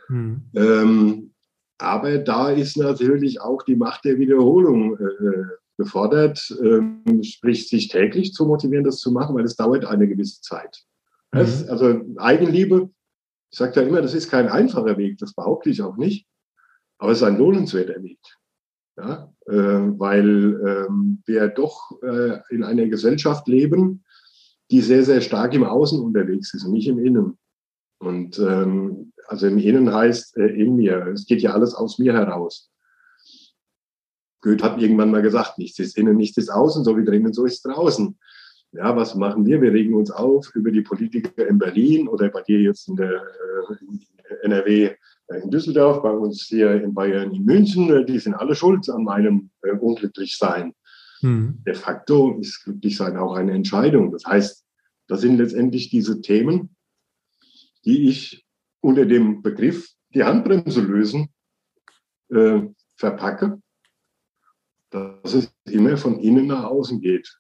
Hm. 0.09 0.43
Ähm, 0.55 1.33
aber 1.79 2.19
da 2.19 2.51
ist 2.51 2.77
natürlich 2.77 3.41
auch 3.41 3.63
die 3.63 3.77
Macht 3.77 4.05
der 4.05 4.19
Wiederholung 4.19 4.99
äh, 4.99 5.45
gefordert, 5.77 6.57
ähm, 6.63 7.03
sprich 7.23 7.69
sich 7.69 7.89
täglich 7.89 8.33
zu 8.33 8.47
motivieren, 8.47 8.85
das 8.85 8.99
zu 8.99 9.13
machen, 9.13 9.37
weil 9.37 9.45
es 9.45 9.57
dauert 9.57 9.85
eine 9.85 10.09
gewisse 10.09 10.41
Zeit. 10.41 10.85
Mhm. 11.33 11.41
also 11.41 12.01
Eigenliebe, 12.17 12.91
ich 13.51 13.59
sage 13.59 13.73
da 13.73 13.83
immer, 13.83 14.01
das 14.01 14.15
ist 14.15 14.31
kein 14.31 14.49
einfacher 14.49 14.97
Weg, 14.97 15.19
das 15.19 15.35
behaupte 15.35 15.71
ich 15.71 15.83
auch 15.83 15.97
nicht, 15.97 16.27
aber 16.99 17.13
es 17.13 17.19
ist 17.19 17.25
ein 17.25 17.39
lohnenswerter 17.39 18.03
Weg. 18.03 18.21
Ja, 18.99 19.31
äh, 19.47 19.53
weil 19.53 20.87
ähm, 20.89 21.23
wir 21.27 21.49
doch 21.49 21.91
äh, 22.03 22.39
in 22.49 22.65
einer 22.65 22.87
Gesellschaft 22.87 23.47
leben, 23.47 24.05
die 24.71 24.81
sehr, 24.81 25.05
sehr 25.05 25.21
stark 25.21 25.53
im 25.53 25.65
Außen 25.65 26.01
unterwegs 26.01 26.55
ist 26.55 26.65
und 26.65 26.73
nicht 26.73 26.89
im 26.89 26.99
Innen. 26.99 27.39
Und 27.99 28.39
ähm, 28.39 29.13
also 29.29 29.47
im 29.47 29.59
Innen 29.59 29.93
heißt 29.93 30.37
äh, 30.37 30.47
in 30.47 30.77
mir. 30.77 31.07
Es 31.09 31.27
geht 31.27 31.43
ja 31.43 31.53
alles 31.53 31.75
aus 31.75 31.99
mir 31.99 32.15
heraus. 32.15 32.71
Goethe 34.41 34.65
hat 34.65 34.81
irgendwann 34.81 35.11
mal 35.11 35.23
gesagt, 35.23 35.59
nichts 35.59 35.79
ist 35.79 35.99
innen, 35.99 36.17
nichts 36.17 36.37
ist 36.37 36.51
außen, 36.51 36.85
so 36.85 36.97
wie 36.97 37.05
drinnen, 37.05 37.33
so 37.33 37.45
ist 37.45 37.63
draußen. 37.63 38.17
Ja, 38.73 38.95
was 38.95 39.15
machen 39.15 39.47
wir? 39.47 39.61
Wir 39.61 39.73
regen 39.73 39.95
uns 39.95 40.11
auf 40.11 40.55
über 40.55 40.71
die 40.71 40.83
Politiker 40.83 41.47
in 41.47 41.59
Berlin 41.59 42.09
oder 42.09 42.29
bei 42.29 42.43
dir 42.43 42.61
jetzt 42.61 42.89
in 42.89 42.97
der 42.97 43.13
äh, 43.13 44.45
NRW 44.45 44.95
äh, 45.29 45.41
in 45.43 45.51
Düsseldorf, 45.51 46.03
bei 46.03 46.11
uns 46.11 46.43
hier 46.43 46.83
in 46.83 46.95
Bayern 46.95 47.35
in 47.35 47.45
München. 47.45 48.07
Die 48.07 48.19
sind 48.19 48.35
alle 48.35 48.55
schuld 48.55 48.89
an 48.91 49.05
meinem 49.05 49.51
äh, 49.63 49.73
Unglücklichsein. 49.73 50.75
Hm. 51.21 51.63
De 51.67 51.75
facto 51.75 52.39
ist 52.39 52.65
Glücklichsein 52.65 53.17
auch 53.17 53.35
eine 53.35 53.53
Entscheidung. 53.53 54.13
Das 54.13 54.25
heißt, 54.27 54.65
das 55.09 55.21
sind 55.21 55.39
letztendlich 55.39 55.89
diese 55.89 56.21
Themen, 56.21 56.77
die 57.85 58.09
ich 58.09 58.46
unter 58.81 59.07
dem 59.07 59.43
Begriff 59.43 59.89
die 60.15 60.25
Handbremse 60.25 60.81
lösen 60.81 61.29
äh, 62.31 62.63
verpacke, 62.97 63.61
dass 64.91 65.35
es 65.35 65.53
immer 65.65 65.97
von 65.97 66.19
innen 66.21 66.47
nach 66.47 66.65
außen 66.65 67.01
geht. 67.01 67.39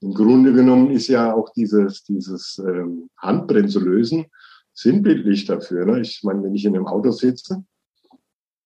Im 0.00 0.14
Grunde 0.14 0.52
genommen 0.52 0.90
ist 0.90 1.08
ja 1.08 1.32
auch 1.32 1.50
dieses, 1.50 2.02
dieses 2.02 2.58
ähm, 2.58 3.08
Handbremse 3.18 3.78
lösen 3.78 4.26
sinnbildlich 4.72 5.44
dafür. 5.44 5.84
Ne? 5.84 6.00
Ich 6.00 6.22
meine, 6.22 6.42
wenn 6.42 6.54
ich 6.54 6.64
in 6.64 6.74
einem 6.74 6.86
Auto 6.86 7.10
sitze 7.10 7.64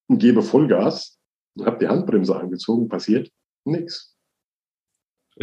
und 0.07 0.19
gebe 0.19 0.43
Vollgas 0.43 1.19
und 1.55 1.67
habe 1.67 1.79
die 1.79 1.89
Handbremse 1.89 2.37
angezogen, 2.37 2.89
passiert 2.89 3.31
nichts 3.65 4.16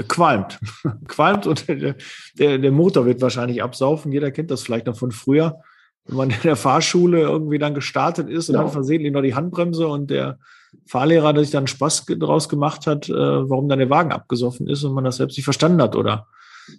qualmt. 0.07 0.59
qualmt 1.07 1.47
und 1.47 1.67
der, 1.67 1.95
der, 2.37 2.57
der 2.57 2.71
Motor 2.71 3.05
wird 3.05 3.21
wahrscheinlich 3.21 3.61
absaufen. 3.61 4.11
Jeder 4.11 4.31
kennt 4.31 4.51
das 4.51 4.63
vielleicht 4.63 4.87
noch 4.87 4.97
von 4.97 5.11
früher, 5.11 5.59
wenn 6.05 6.17
man 6.17 6.29
in 6.29 6.41
der 6.43 6.55
Fahrschule 6.55 7.21
irgendwie 7.21 7.59
dann 7.59 7.75
gestartet 7.75 8.29
ist 8.29 8.49
und 8.49 8.55
ja. 8.55 8.61
dann 8.61 8.71
versehentlich 8.71 9.13
noch 9.13 9.21
die 9.21 9.35
Handbremse 9.35 9.87
und 9.87 10.09
der 10.09 10.39
Fahrlehrer, 10.87 11.33
der 11.33 11.43
sich 11.43 11.51
dann 11.51 11.67
Spaß 11.67 12.05
draus 12.17 12.49
gemacht 12.49 12.87
hat, 12.87 13.07
äh, 13.07 13.13
warum 13.13 13.69
dann 13.69 13.79
der 13.79 13.89
Wagen 13.89 14.11
abgesoffen 14.11 14.67
ist 14.67 14.83
und 14.83 14.93
man 14.93 15.03
das 15.03 15.17
selbst 15.17 15.37
nicht 15.37 15.45
verstanden 15.45 15.81
hat. 15.81 15.95
Oder 15.95 16.27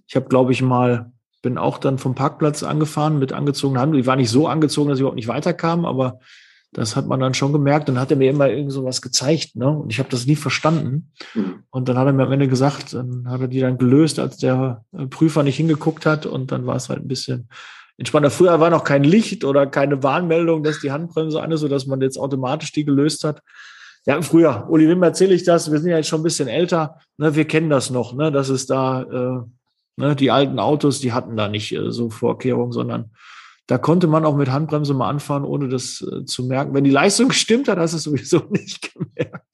ich 0.06 0.16
habe, 0.16 0.28
glaube 0.28 0.52
ich, 0.52 0.62
mal, 0.62 1.12
bin 1.42 1.59
auch 1.59 1.78
dann 1.78 1.99
vom 1.99 2.14
Parkplatz 2.14 2.62
angefahren 2.62 3.18
mit 3.18 3.33
angezogenen 3.33 3.80
Handbremsen. 3.80 4.00
Ich 4.00 4.06
war 4.06 4.16
nicht 4.16 4.30
so 4.30 4.49
angezogen, 4.49 4.88
dass 4.88 4.99
ich 4.99 5.00
überhaupt 5.00 5.16
nicht 5.16 5.28
weiterkam, 5.28 5.85
aber 5.85 6.18
Das 6.75 6.97
hat 6.97 7.07
man 7.07 7.21
dann 7.21 7.35
schon 7.35 7.52
gemerkt 7.52 7.88
und 7.88 7.99
hat 7.99 8.11
er 8.11 8.16
mir 8.16 8.31
immer 8.31 8.49
irgend 8.49 8.73
so 8.73 8.85
was 8.85 9.00
gezeigt, 9.00 9.54
ne? 9.54 9.69
Und 9.69 9.93
ich 9.93 10.00
habe 10.00 10.09
das 10.11 10.26
nie 10.26 10.37
verstanden. 10.37 11.12
Mhm. 11.35 11.62
Und 11.71 11.88
dann 11.88 11.97
hat 11.97 12.07
er 12.07 12.12
mir 12.12 12.25
am 12.25 12.33
Ende 12.33 12.49
gesagt, 12.49 12.93
dann 12.93 13.28
hat 13.28 13.40
er 13.40 13.49
die 13.49 13.61
dann 13.61 13.78
gelöst, 13.78 14.19
als 14.19 14.37
der 14.37 14.85
äh, 14.93 15.07
Prüfer 15.07 15.45
nicht 15.45 15.57
hingeguckt 15.57 16.04
hat 16.04 16.26
und 16.26 16.52
dann 16.52 16.66
war 16.66 16.76
es 16.76 16.88
halt 16.88 17.00
ein 17.00 17.09
bisschen 17.09 17.49
entspannter. 17.97 18.31
Früher 18.31 18.59
war 18.61 18.71
noch 18.71 18.85
kein 18.85 19.04
Licht 19.04 19.45
oder 19.45 19.66
keine 19.66 20.02
Warnmeldung, 20.02 20.64
dass 20.64 20.81
die 20.81 20.90
Handbremse 20.90 21.40
an 21.40 21.52
ist, 21.52 21.61
sodass 21.61 21.87
man 21.87 22.00
jetzt 22.00 22.19
automatisch 22.19 22.73
die 22.73 22.85
gelöst 22.85 23.25
hat. 23.25 23.40
Ja, 24.07 24.21
früher, 24.21 24.66
Uli, 24.69 24.88
wem 24.88 25.02
erzähle 25.02 25.35
ich 25.35 25.45
das? 25.45 25.71
Wir 25.71 25.78
sind 25.78 25.90
ja 25.90 25.97
jetzt 25.97 26.09
schon 26.09 26.21
ein 26.21 26.25
bisschen 26.25 26.49
älter. 26.49 26.99
Ne, 27.16 27.35
wir 27.37 27.47
kennen 27.47 27.71
das 27.71 27.90
noch, 27.90 28.14
ne, 28.14 28.31
dass 28.31 28.50
es 28.50 28.66
da, 28.66 29.02
äh, 29.02 29.40
ne, 29.97 30.16
die 30.16 30.31
alten 30.31 30.59
Autos, 30.59 31.00
die 31.00 31.12
hatten 31.12 31.37
da 31.37 31.49
nicht 31.49 31.73
äh, 31.73 31.90
so 31.90 32.11
Vorkehrungen, 32.11 32.73
sondern 32.73 33.12
da 33.66 33.78
konnte 33.78 34.06
man 34.06 34.25
auch 34.25 34.37
mit 34.37 34.50
Handbremse 34.50 34.92
mal 34.94 35.09
anfahren, 35.09 35.44
ohne 35.44 35.68
das 35.68 36.02
äh, 36.02 36.25
zu 36.25 36.44
merken. 36.44 36.75
Wenn 36.75 36.85
die 36.85 36.90
Leistung 36.90 37.28
gestimmt 37.30 37.68
hat, 37.68 37.78
hast 37.78 37.92
du 37.92 37.97
es 37.97 38.04
sowieso 38.04 38.38
nicht 38.50 38.92
gemerkt. 38.92 39.47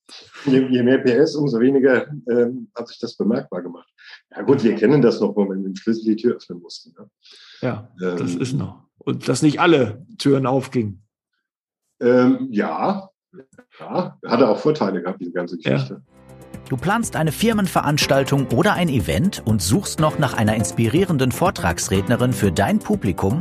Je, 0.46 0.66
je 0.68 0.82
mehr 0.82 0.98
PS, 0.98 1.36
umso 1.36 1.60
weniger 1.60 2.08
ähm, 2.28 2.70
hat 2.74 2.88
sich 2.88 2.98
das 2.98 3.16
bemerkbar 3.16 3.62
gemacht. 3.62 3.88
Ja 4.34 4.42
gut, 4.42 4.64
wir 4.64 4.74
kennen 4.74 5.02
das 5.02 5.20
noch, 5.20 5.36
wo 5.36 5.44
man 5.44 5.58
mit 5.58 5.66
dem 5.66 5.76
Schlüssel 5.76 6.04
die 6.04 6.16
Tür 6.16 6.36
öffnen 6.36 6.60
musste. 6.60 6.90
Ne? 6.90 7.08
Ja, 7.60 7.92
ähm, 8.02 8.16
das 8.16 8.34
ist 8.34 8.54
noch. 8.54 8.84
Und 8.98 9.28
dass 9.28 9.42
nicht 9.42 9.60
alle 9.60 10.04
Türen 10.18 10.46
aufgingen. 10.46 11.02
Ähm, 12.00 12.48
ja, 12.50 13.10
ja, 13.78 14.18
hatte 14.26 14.48
auch 14.48 14.58
Vorteile 14.58 15.02
gehabt, 15.02 15.20
diese 15.20 15.32
ganze 15.32 15.56
Geschichte. 15.56 15.94
Ja. 15.94 16.20
Du 16.68 16.76
planst 16.76 17.16
eine 17.16 17.32
Firmenveranstaltung 17.32 18.48
oder 18.48 18.74
ein 18.74 18.88
Event 18.88 19.42
und 19.44 19.62
suchst 19.62 20.00
noch 20.00 20.18
nach 20.18 20.34
einer 20.34 20.54
inspirierenden 20.54 21.32
Vortragsrednerin 21.32 22.32
für 22.32 22.52
dein 22.52 22.78
Publikum? 22.78 23.40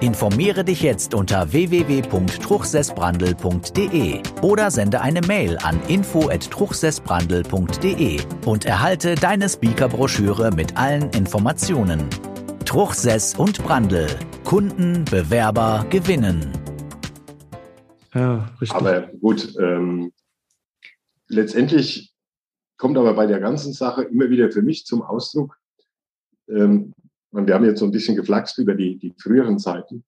Informiere 0.00 0.64
dich 0.64 0.80
jetzt 0.80 1.12
unter 1.12 1.52
www.truchsessbrandel.de 1.52 4.22
oder 4.40 4.70
sende 4.70 5.02
eine 5.02 5.20
Mail 5.20 5.58
an 5.58 5.78
info@truchsessbrandel.de 5.88 8.20
und 8.46 8.64
erhalte 8.64 9.14
deine 9.14 9.50
Speakerbroschüre 9.50 10.52
mit 10.52 10.78
allen 10.78 11.10
Informationen. 11.10 12.08
Truchsess 12.64 13.34
und 13.34 13.62
Brandel. 13.62 14.06
Kunden, 14.44 15.04
Bewerber 15.04 15.84
gewinnen. 15.90 16.50
Ja, 18.14 18.50
richtig. 18.58 18.74
Aber 18.74 19.02
gut, 19.20 19.54
ähm, 19.60 20.12
letztendlich 21.28 22.14
kommt 22.78 22.96
aber 22.96 23.12
bei 23.12 23.26
der 23.26 23.40
ganzen 23.40 23.74
Sache 23.74 24.04
immer 24.04 24.30
wieder 24.30 24.50
für 24.50 24.62
mich 24.62 24.86
zum 24.86 25.02
Ausdruck, 25.02 25.58
ähm, 26.48 26.94
und 27.32 27.46
wir 27.46 27.54
haben 27.54 27.64
jetzt 27.64 27.80
so 27.80 27.84
ein 27.84 27.90
bisschen 27.90 28.16
geflaxt 28.16 28.58
über 28.58 28.74
die, 28.74 28.98
die 28.98 29.14
früheren 29.16 29.58
Zeiten. 29.58 30.04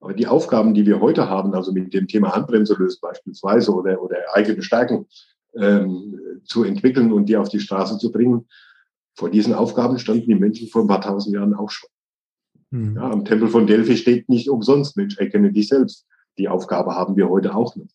Aber 0.00 0.14
die 0.14 0.26
Aufgaben, 0.26 0.74
die 0.74 0.86
wir 0.86 1.00
heute 1.00 1.28
haben, 1.28 1.54
also 1.54 1.72
mit 1.72 1.92
dem 1.92 2.06
Thema 2.06 2.34
Handbremse 2.34 2.74
löst 2.74 3.00
beispielsweise 3.00 3.74
oder, 3.74 4.00
oder 4.02 4.16
eigene 4.34 4.62
Stärken 4.62 5.06
ähm, 5.54 6.18
zu 6.44 6.64
entwickeln 6.64 7.12
und 7.12 7.26
die 7.26 7.36
auf 7.36 7.48
die 7.48 7.60
Straße 7.60 7.98
zu 7.98 8.12
bringen, 8.12 8.46
vor 9.14 9.30
diesen 9.30 9.54
Aufgaben 9.54 9.98
standen 9.98 10.26
die 10.26 10.34
Menschen 10.34 10.68
vor 10.68 10.82
ein 10.82 10.88
paar 10.88 11.00
tausend 11.00 11.34
Jahren 11.34 11.54
auch 11.54 11.70
schon. 11.70 11.88
Mhm. 12.70 12.96
Ja, 12.96 13.10
am 13.10 13.24
Tempel 13.24 13.48
von 13.48 13.66
Delphi 13.66 13.96
steht 13.96 14.28
nicht 14.28 14.50
umsonst, 14.50 14.96
Mensch, 14.96 15.16
erkenne 15.18 15.52
dich 15.52 15.68
selbst. 15.68 16.06
Die 16.38 16.48
Aufgabe 16.48 16.94
haben 16.94 17.16
wir 17.16 17.28
heute 17.28 17.54
auch 17.54 17.74
noch. 17.76 17.86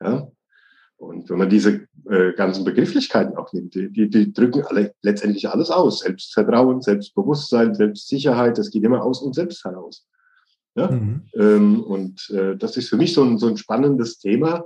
Ja, 0.00 0.28
und 0.96 1.28
wenn 1.28 1.38
man 1.38 1.50
diese 1.50 1.86
äh, 2.08 2.32
ganzen 2.32 2.64
Begrifflichkeiten 2.64 3.36
auch 3.36 3.52
nimmt, 3.52 3.74
die, 3.74 3.90
die, 3.90 4.08
die 4.08 4.32
drücken 4.32 4.62
alle 4.64 4.94
letztendlich 5.02 5.48
alles 5.48 5.70
aus. 5.70 6.00
Selbstvertrauen, 6.00 6.82
Selbstbewusstsein, 6.82 7.74
Selbstsicherheit, 7.74 8.58
das 8.58 8.70
geht 8.70 8.84
immer 8.84 9.02
aus 9.02 9.22
uns 9.22 9.36
selbst 9.36 9.64
heraus. 9.64 10.06
Ja? 10.74 10.90
Mhm. 10.90 11.22
Ähm, 11.34 11.82
und 11.82 12.30
äh, 12.30 12.56
das 12.56 12.76
ist 12.76 12.88
für 12.88 12.96
mich 12.96 13.14
so 13.14 13.22
ein, 13.22 13.38
so 13.38 13.46
ein 13.46 13.56
spannendes 13.56 14.18
Thema, 14.18 14.64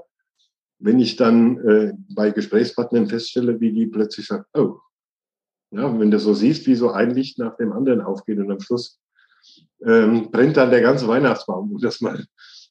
wenn 0.79 0.99
ich 0.99 1.17
dann 1.17 1.59
äh, 1.59 1.93
bei 2.09 2.31
Gesprächspartnern 2.31 3.09
feststelle, 3.09 3.61
wie 3.61 3.73
die 3.73 3.87
plötzlich 3.87 4.27
sagen, 4.27 4.45
oh, 4.55 4.79
ja, 5.71 5.99
wenn 5.99 6.11
du 6.11 6.19
so 6.19 6.35
siehst, 6.35 6.67
wie 6.67 6.77
so 6.77 6.91
ein 6.91 7.11
Licht 7.11 7.39
nach 7.39 7.57
dem 7.57 7.73
anderen 7.73 8.01
aufgeht 8.01 8.39
und 8.39 8.51
am 8.51 8.61
Schluss 8.61 8.99
ähm, 9.85 10.31
brennt 10.31 10.57
dann 10.57 10.71
der 10.71 10.81
ganze 10.81 11.07
Weihnachtsbaum, 11.07 11.73
um 11.73 11.79
das 11.79 12.01
mal 12.01 12.25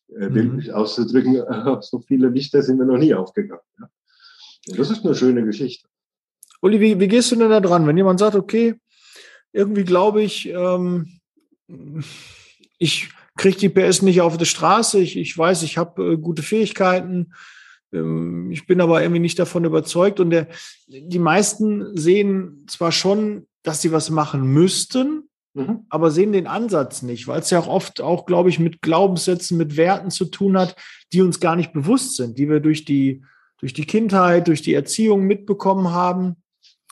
äh, 0.09 0.29
bildlich 0.29 0.69
mhm. 0.69 0.74
auszudrücken, 0.74 1.43
so 1.81 2.00
viele 2.00 2.29
Lichter 2.29 2.62
sind 2.62 2.79
wir 2.79 2.86
noch 2.86 2.97
nie 2.97 3.13
aufgegangen. 3.13 3.62
Ja. 3.79 3.89
Das 4.67 4.89
ist 4.89 5.05
eine 5.05 5.15
schöne 5.15 5.43
Geschichte. 5.45 5.88
Uli, 6.62 6.79
wie, 6.79 7.00
wie 7.00 7.07
gehst 7.07 7.31
du 7.31 7.36
denn 7.36 7.50
da 7.50 7.59
dran, 7.59 7.88
wenn 7.88 7.97
jemand 7.97 8.19
sagt, 8.19 8.36
okay, 8.36 8.75
irgendwie 9.53 9.83
glaube 9.83 10.21
ich, 10.21 10.50
ähm, 10.50 11.19
ich 12.77 13.09
kriege 13.38 13.57
die 13.57 13.69
PS 13.69 14.01
nicht 14.01 14.21
auf 14.21 14.38
die 14.38 14.45
Straße, 14.45 15.00
ich, 15.00 15.17
ich 15.17 15.38
weiß, 15.38 15.63
ich 15.63 15.77
habe 15.77 16.13
äh, 16.13 16.17
gute 16.17 16.41
Fähigkeiten, 16.41 17.33
ähm, 17.93 18.51
ich 18.51 18.65
bin 18.65 18.81
aber 18.81 19.01
irgendwie 19.01 19.21
nicht 19.21 19.39
davon 19.39 19.65
überzeugt. 19.65 20.19
Und 20.19 20.31
der, 20.31 20.47
die 20.88 21.19
meisten 21.19 21.95
sehen 21.95 22.65
zwar 22.67 22.91
schon, 22.91 23.47
dass 23.63 23.81
sie 23.81 23.91
was 23.91 24.09
machen 24.09 24.41
müssten, 24.53 25.29
mhm. 25.53 25.86
aber 25.89 26.12
sehen 26.12 26.31
den 26.31 26.47
Ansatz 26.47 27.01
nicht, 27.01 27.27
weil 27.27 27.39
es 27.39 27.50
ja 27.50 27.59
auch 27.59 27.67
oft 27.67 28.01
auch, 28.01 28.25
glaube 28.25 28.50
ich, 28.50 28.59
mit 28.59 28.81
Glaubenssätzen, 28.81 29.57
mit 29.57 29.77
Werten 29.77 30.09
zu 30.09 30.25
tun 30.25 30.57
hat, 30.57 30.75
die 31.13 31.21
uns 31.21 31.39
gar 31.39 31.55
nicht 31.55 31.74
bewusst 31.74 32.15
sind, 32.15 32.38
die 32.38 32.50
wir 32.50 32.59
durch 32.59 32.86
die, 32.86 33.24
durch 33.57 33.73
die 33.73 33.85
Kindheit, 33.85 34.47
durch 34.47 34.61
die 34.61 34.73
Erziehung 34.73 35.23
mitbekommen 35.23 35.91
haben, 35.91 36.37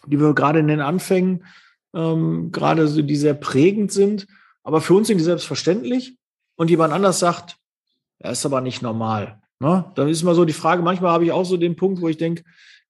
die 0.08 0.20
wir 0.20 0.34
gerade 0.34 0.60
in 0.60 0.68
den 0.68 0.82
Anfängen, 0.82 1.46
ähm, 1.94 2.52
gerade 2.52 2.88
so, 2.88 3.02
die 3.02 3.16
sehr 3.16 3.34
prägend 3.34 3.92
sind. 3.92 4.28
Aber 4.64 4.82
für 4.82 4.94
uns 4.96 5.08
sind 5.08 5.18
die 5.18 5.24
selbstverständlich. 5.24 6.18
Und 6.56 6.70
jemand 6.70 6.94
anders 6.94 7.20
sagt, 7.20 7.58
er 8.20 8.32
ist 8.32 8.46
aber 8.46 8.62
nicht 8.62 8.82
normal. 8.82 9.42
Ne? 9.60 9.92
Dann 9.96 10.10
ist 10.10 10.24
mal 10.24 10.36
so 10.36 10.46
die 10.46 10.54
Frage, 10.54 10.82
manchmal 10.82 11.12
habe 11.12 11.26
ich 11.26 11.32
auch 11.32 11.46
so 11.46 11.58
den 11.58 11.76
Punkt, 11.76 12.02
wo 12.02 12.08
ich 12.08 12.18
denke, 12.18 12.44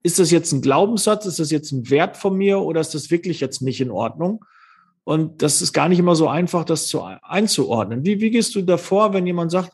ist 0.04 0.20
das 0.20 0.30
jetzt 0.30 0.52
ein 0.52 0.62
Glaubenssatz, 0.62 1.26
ist 1.26 1.40
das 1.40 1.50
jetzt 1.50 1.72
ein 1.72 1.90
Wert 1.90 2.16
von 2.16 2.36
mir 2.38 2.60
oder 2.60 2.80
ist 2.80 2.94
das 2.94 3.10
wirklich 3.10 3.40
jetzt 3.40 3.62
nicht 3.62 3.82
in 3.82 3.90
Ordnung? 3.90 4.46
Und 5.04 5.42
das 5.42 5.62
ist 5.62 5.74
gar 5.74 5.90
nicht 5.90 6.00
immer 6.00 6.16
so 6.16 6.28
einfach, 6.28 6.64
das 6.64 6.88
zu, 6.88 7.02
einzuordnen. 7.02 8.06
Wie, 8.06 8.22
wie 8.22 8.32
gehst 8.32 8.56
du 8.56 8.62
davor, 8.62 9.14
wenn 9.14 9.26
jemand 9.26 9.52
sagt, 9.52 9.72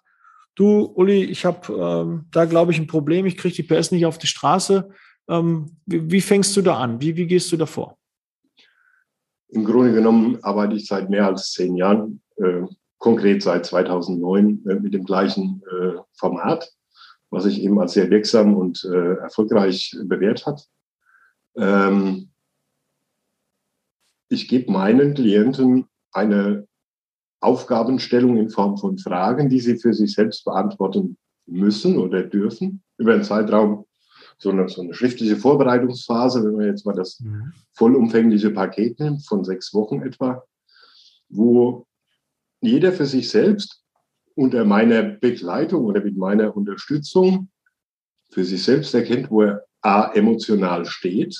du, 0.55 0.85
Uli, 0.95 1.23
ich 1.23 1.45
habe 1.45 1.73
ähm, 1.73 2.25
da, 2.31 2.45
glaube 2.45 2.71
ich, 2.71 2.79
ein 2.79 2.87
Problem, 2.87 3.25
ich 3.25 3.37
kriege 3.37 3.55
die 3.55 3.63
PS 3.63 3.91
nicht 3.91 4.05
auf 4.05 4.17
die 4.17 4.27
Straße. 4.27 4.89
Ähm, 5.29 5.77
wie, 5.85 6.11
wie, 6.11 6.21
fängst 6.21 6.55
du 6.57 6.61
da 6.61 6.77
an? 6.77 7.01
Wie, 7.01 7.15
wie 7.15 7.27
gehst 7.27 7.51
du 7.51 7.57
davor? 7.57 7.97
Im 9.49 9.65
Grunde 9.65 9.93
genommen 9.93 10.43
arbeite 10.43 10.75
ich 10.75 10.87
seit 10.87 11.09
mehr 11.09 11.27
als 11.27 11.51
zehn 11.51 11.75
Jahren, 11.75 12.21
äh, 12.37 12.63
konkret 12.97 13.43
seit 13.43 13.65
2009 13.65 14.65
äh, 14.67 14.75
mit 14.75 14.93
dem 14.93 15.03
gleichen 15.03 15.61
äh, 15.71 15.97
Format, 16.13 16.71
was 17.29 17.43
sich 17.43 17.61
eben 17.61 17.79
als 17.79 17.93
sehr 17.93 18.09
wirksam 18.09 18.55
und 18.55 18.83
äh, 18.85 19.15
erfolgreich 19.15 19.95
bewährt 20.05 20.45
hat. 20.45 20.67
Ähm, 21.57 22.29
ich 24.29 24.47
gebe 24.47 24.71
meinen 24.71 25.13
Klienten 25.13 25.85
eine 26.13 26.67
Aufgabenstellung 27.41 28.37
in 28.37 28.49
Form 28.49 28.77
von 28.77 28.97
Fragen, 28.97 29.49
die 29.49 29.59
sie 29.59 29.77
für 29.77 29.93
sich 29.93 30.13
selbst 30.13 30.45
beantworten 30.45 31.17
müssen 31.47 31.97
oder 31.97 32.23
dürfen 32.23 32.83
über 32.97 33.13
einen 33.13 33.23
Zeitraum, 33.23 33.85
so 34.37 34.51
eine, 34.51 34.69
so 34.69 34.81
eine 34.81 34.93
schriftliche 34.93 35.35
Vorbereitungsphase, 35.35 36.43
wenn 36.43 36.55
man 36.55 36.65
jetzt 36.67 36.85
mal 36.85 36.95
das 36.95 37.19
mhm. 37.19 37.51
vollumfängliche 37.73 38.51
Paket 38.51 38.99
nimmt, 38.99 39.25
von 39.25 39.43
sechs 39.43 39.73
Wochen 39.73 40.01
etwa, 40.01 40.43
wo 41.29 41.85
jeder 42.61 42.91
für 42.91 43.05
sich 43.05 43.29
selbst 43.29 43.83
unter 44.35 44.63
meiner 44.63 45.03
Begleitung 45.03 45.85
oder 45.85 46.01
mit 46.01 46.17
meiner 46.17 46.55
Unterstützung 46.55 47.49
für 48.31 48.43
sich 48.45 48.63
selbst 48.63 48.93
erkennt, 48.93 49.29
wo 49.29 49.41
er 49.41 49.65
A, 49.81 50.11
emotional 50.13 50.85
steht, 50.85 51.35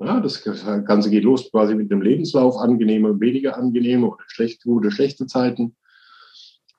ja, 0.00 0.20
das 0.20 0.42
Ganze 0.42 1.10
geht 1.10 1.24
los 1.24 1.50
quasi 1.50 1.74
mit 1.74 1.90
dem 1.90 2.02
Lebenslauf, 2.02 2.56
angenehme 2.56 3.10
und 3.10 3.20
weniger 3.20 3.56
angenehme 3.56 4.06
oder 4.08 4.24
schlechte, 4.26 4.68
gute, 4.68 4.90
schlechte 4.90 5.26
Zeiten. 5.26 5.76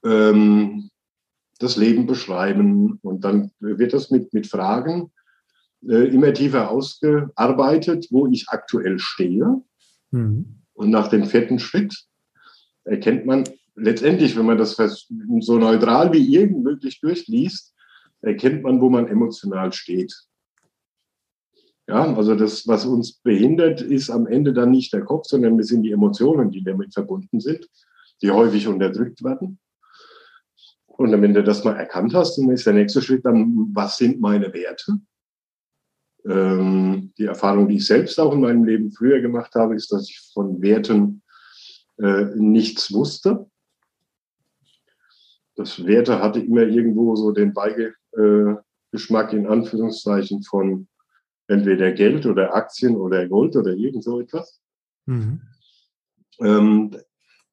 Ähm, 0.03 0.89
das 1.59 1.77
Leben 1.77 2.07
beschreiben 2.07 2.97
und 3.03 3.23
dann 3.23 3.51
wird 3.59 3.93
das 3.93 4.09
mit, 4.09 4.33
mit 4.33 4.47
Fragen 4.47 5.11
äh, 5.87 6.07
immer 6.07 6.33
tiefer 6.33 6.71
ausgearbeitet, 6.71 8.07
wo 8.09 8.25
ich 8.27 8.49
aktuell 8.49 8.97
stehe. 8.97 9.61
Mhm. 10.09 10.63
Und 10.73 10.89
nach 10.89 11.07
dem 11.09 11.25
vierten 11.25 11.59
Schritt 11.59 12.05
erkennt 12.83 13.27
man 13.27 13.43
letztendlich, 13.75 14.35
wenn 14.35 14.47
man 14.47 14.57
das 14.57 14.75
so 15.39 15.57
neutral 15.59 16.11
wie 16.13 16.35
irgend 16.35 16.63
möglich 16.63 16.99
durchliest, 16.99 17.75
erkennt 18.21 18.63
man, 18.63 18.81
wo 18.81 18.89
man 18.89 19.07
emotional 19.07 19.71
steht. 19.73 20.13
Ja, 21.87 22.15
also 22.15 22.35
das, 22.35 22.67
was 22.67 22.85
uns 22.85 23.13
behindert, 23.13 23.81
ist 23.81 24.09
am 24.09 24.27
Ende 24.27 24.53
dann 24.53 24.71
nicht 24.71 24.93
der 24.93 25.03
Kopf, 25.03 25.25
sondern 25.27 25.59
es 25.59 25.67
sind 25.67 25.83
die 25.83 25.91
Emotionen, 25.91 26.51
die 26.51 26.63
damit 26.63 26.93
verbunden 26.93 27.39
sind, 27.39 27.67
die 28.21 28.31
häufig 28.31 28.67
unterdrückt 28.67 29.23
werden. 29.23 29.59
Und 30.85 31.11
wenn 31.19 31.33
du 31.33 31.43
das 31.43 31.63
mal 31.63 31.75
erkannt 31.75 32.13
hast, 32.13 32.37
dann 32.37 32.51
ist 32.51 32.65
der 32.65 32.73
nächste 32.73 33.01
Schritt 33.01 33.25
dann, 33.25 33.71
was 33.73 33.97
sind 33.97 34.21
meine 34.21 34.53
Werte? 34.53 34.99
Ähm, 36.25 37.11
die 37.17 37.25
Erfahrung, 37.25 37.67
die 37.67 37.77
ich 37.77 37.87
selbst 37.87 38.19
auch 38.19 38.33
in 38.33 38.41
meinem 38.41 38.63
Leben 38.63 38.91
früher 38.91 39.19
gemacht 39.19 39.55
habe, 39.55 39.75
ist, 39.75 39.91
dass 39.91 40.07
ich 40.07 40.19
von 40.33 40.61
Werten 40.61 41.23
äh, 41.97 42.25
nichts 42.35 42.93
wusste. 42.93 43.49
Das 45.55 45.83
Werte 45.85 46.21
hatte 46.21 46.39
immer 46.39 46.61
irgendwo 46.61 47.15
so 47.15 47.31
den 47.31 47.53
Beigeschmack 47.53 49.33
in 49.33 49.47
Anführungszeichen 49.47 50.43
von 50.43 50.87
entweder 51.47 51.91
Geld 51.91 52.25
oder 52.25 52.55
Aktien 52.55 52.95
oder 52.95 53.27
Gold 53.27 53.55
oder 53.55 53.73
irgend 53.73 54.03
so 54.03 54.19
etwas. 54.19 54.61
Mhm. 55.05 55.41
Ähm, 56.39 56.95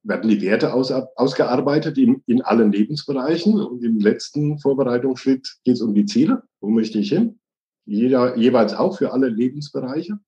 werden 0.03 0.31
die 0.31 0.41
Werte 0.41 0.73
aus, 0.73 0.91
ausgearbeitet 0.91 1.99
in, 1.99 2.23
in 2.27 2.43
allen 2.43 2.73
Lebensbereichen. 2.73 3.61
Und 3.61 3.85
im 3.85 3.99
letzten 3.99 4.59
Vorbereitungsschritt 4.59 5.59
geht 5.65 5.75
es 5.75 5.83
um 5.83 5.95
die 5.95 6.07
Ziele. 6.07 6.43
Wo 6.61 6.69
möchte 6.71 6.99
ich 6.99 7.11
hin? 7.11 7.39
Jeder, 7.85 8.37
jeweils 8.37 8.75
auch 8.75 8.99
für 8.99 9.13
alle 9.13 9.29
Lebensbereiche, 9.29 10.19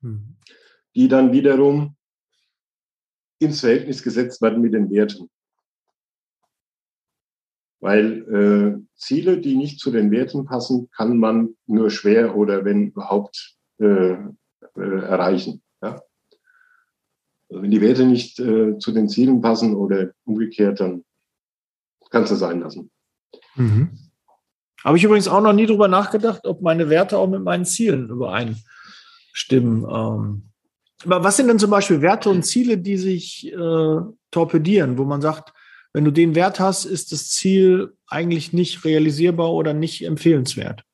mhm. 0.00 0.36
die 0.94 1.08
dann 1.08 1.32
wiederum 1.32 1.96
ins 3.38 3.60
Verhältnis 3.60 4.02
gesetzt 4.02 4.42
werden 4.42 4.60
mit 4.60 4.74
den 4.74 4.90
Werten. 4.90 5.28
Weil 7.84 8.22
äh, 8.32 8.82
Ziele, 8.96 9.36
die 9.36 9.56
nicht 9.56 9.78
zu 9.78 9.90
den 9.90 10.10
Werten 10.10 10.46
passen, 10.46 10.88
kann 10.96 11.18
man 11.18 11.50
nur 11.66 11.90
schwer 11.90 12.34
oder 12.34 12.64
wenn 12.64 12.88
überhaupt 12.88 13.58
äh, 13.78 14.14
äh, 14.14 15.00
erreichen. 15.02 15.60
Ja? 15.82 16.00
Also 17.50 17.62
wenn 17.62 17.70
die 17.70 17.82
Werte 17.82 18.06
nicht 18.06 18.40
äh, 18.40 18.78
zu 18.78 18.90
den 18.90 19.10
Zielen 19.10 19.42
passen 19.42 19.74
oder 19.74 20.12
umgekehrt, 20.24 20.80
dann 20.80 21.04
kannst 22.08 22.32
du 22.32 22.36
sein 22.36 22.60
lassen. 22.60 22.90
Mhm. 23.54 23.90
Habe 24.82 24.96
ich 24.96 25.04
übrigens 25.04 25.28
auch 25.28 25.42
noch 25.42 25.52
nie 25.52 25.66
drüber 25.66 25.88
nachgedacht, 25.88 26.46
ob 26.46 26.62
meine 26.62 26.88
Werte 26.88 27.18
auch 27.18 27.28
mit 27.28 27.42
meinen 27.42 27.66
Zielen 27.66 28.08
übereinstimmen. 28.08 29.84
Ähm, 29.84 30.48
aber 31.04 31.22
was 31.22 31.36
sind 31.36 31.48
denn 31.48 31.58
zum 31.58 31.70
Beispiel 31.70 32.00
Werte 32.00 32.30
und 32.30 32.44
Ziele, 32.44 32.78
die 32.78 32.96
sich 32.96 33.52
äh, 33.52 33.98
torpedieren, 34.30 34.96
wo 34.96 35.04
man 35.04 35.20
sagt, 35.20 35.53
wenn 35.94 36.04
du 36.04 36.10
den 36.10 36.34
Wert 36.34 36.58
hast, 36.58 36.84
ist 36.84 37.12
das 37.12 37.30
Ziel 37.30 37.96
eigentlich 38.08 38.52
nicht 38.52 38.84
realisierbar 38.84 39.52
oder 39.52 39.72
nicht 39.72 40.04
empfehlenswert? 40.04 40.84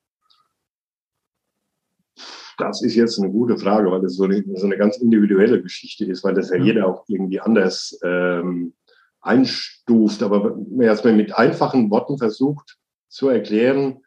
Das 2.59 2.83
ist 2.83 2.93
jetzt 2.93 3.19
eine 3.19 3.31
gute 3.31 3.57
Frage, 3.57 3.89
weil 3.89 4.01
das 4.01 4.15
so 4.15 4.25
eine, 4.25 4.43
so 4.55 4.67
eine 4.67 4.77
ganz 4.77 4.97
individuelle 4.97 5.59
Geschichte 5.63 6.05
ist, 6.05 6.23
weil 6.23 6.35
das 6.35 6.51
ja, 6.51 6.57
ja. 6.57 6.63
jeder 6.63 6.87
auch 6.87 7.03
irgendwie 7.07 7.39
anders 7.39 7.99
ähm, 8.03 8.75
einstuft. 9.21 10.21
Aber 10.21 10.55
wenn 10.55 10.77
man 10.77 10.85
jetzt 10.85 11.03
mal 11.03 11.15
mit 11.15 11.35
einfachen 11.35 11.89
Worten 11.89 12.19
versucht 12.19 12.77
zu 13.07 13.27
erklären, 13.27 14.03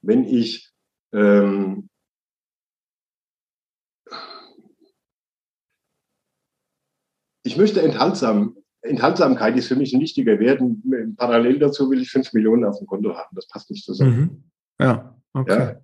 wenn 0.00 0.24
ich 0.24 0.72
ähm, 1.12 1.90
ich 7.42 7.58
möchte 7.58 7.82
enthaltsam 7.82 8.56
Enthaltsamkeit 8.82 9.56
ist 9.56 9.68
für 9.68 9.76
mich 9.76 9.92
ein 9.92 10.00
wichtiger 10.00 10.38
Wert. 10.38 10.62
Parallel 11.16 11.58
dazu 11.58 11.90
will 11.90 12.00
ich 12.00 12.10
fünf 12.10 12.32
Millionen 12.32 12.64
auf 12.64 12.78
dem 12.78 12.86
Konto 12.86 13.14
haben. 13.14 13.34
Das 13.34 13.48
passt 13.48 13.70
nicht 13.70 13.84
zusammen. 13.84 14.16
Mhm. 14.78 14.84
Ja, 14.84 15.16
okay. 15.32 15.58
Ja. 15.58 15.80